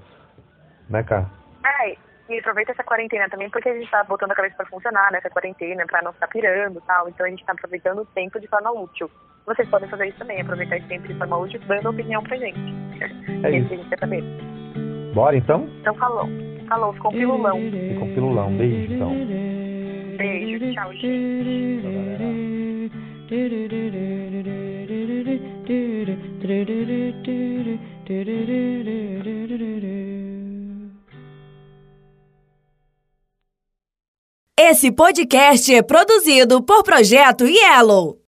né, 0.88 1.02
cara? 1.02 1.30
É, 1.64 1.96
e 2.28 2.38
aproveita 2.38 2.72
essa 2.72 2.82
quarentena 2.82 3.28
também, 3.28 3.50
porque 3.50 3.68
a 3.68 3.74
gente 3.74 3.90
tá 3.90 4.02
botando 4.04 4.32
a 4.32 4.34
cabeça 4.34 4.56
pra 4.56 4.66
funcionar 4.66 5.12
nessa 5.12 5.30
quarentena, 5.30 5.84
pra 5.87 6.02
não 6.02 6.12
ficar 6.12 6.28
pirando 6.28 6.78
e 6.78 6.87
tal. 6.87 7.08
Então 7.08 7.26
a 7.26 7.28
gente 7.28 7.44
tá 7.44 7.52
aproveitando 7.52 8.00
o 8.00 8.06
tempo 8.06 8.40
de 8.40 8.48
forma 8.48 8.70
útil. 8.72 9.10
Vocês 9.46 9.68
podem 9.68 9.88
fazer 9.90 10.08
isso 10.08 10.18
também, 10.18 10.40
aproveitar 10.40 10.78
esse 10.78 10.88
tempo 10.88 11.06
de 11.06 11.14
forma 11.14 11.37
útil, 11.37 11.60
dando 11.66 11.90
opinião 11.90 12.22
pra 12.22 12.37
gente. 12.37 12.58
É 13.44 13.50
Isso 13.50 13.58
isso. 13.58 13.68
que 13.68 13.74
a 13.74 13.76
gente 13.76 13.88
quer 13.90 13.98
saber. 13.98 14.24
Bora 15.14 15.37
então? 15.37 15.68
Então 15.80 15.94
falou. 15.96 16.26
Falou, 16.68 16.92
ficou 16.94 17.11
um 17.11 17.14
pilulão. 17.14 17.57
Fica 17.59 18.05
um 18.05 18.14
pilulão. 18.14 18.57
Beijo, 18.57 18.94
então. 18.94 19.11
Beijo, 20.16 20.72
tchau, 20.74 20.92
gente. 20.94 21.44
Esse 34.57 34.90
podcast 34.90 35.74
é 35.74 35.83
produzido 35.83 36.62
por 36.62 36.83
Projeto 36.83 37.44
Yellow. 37.46 38.18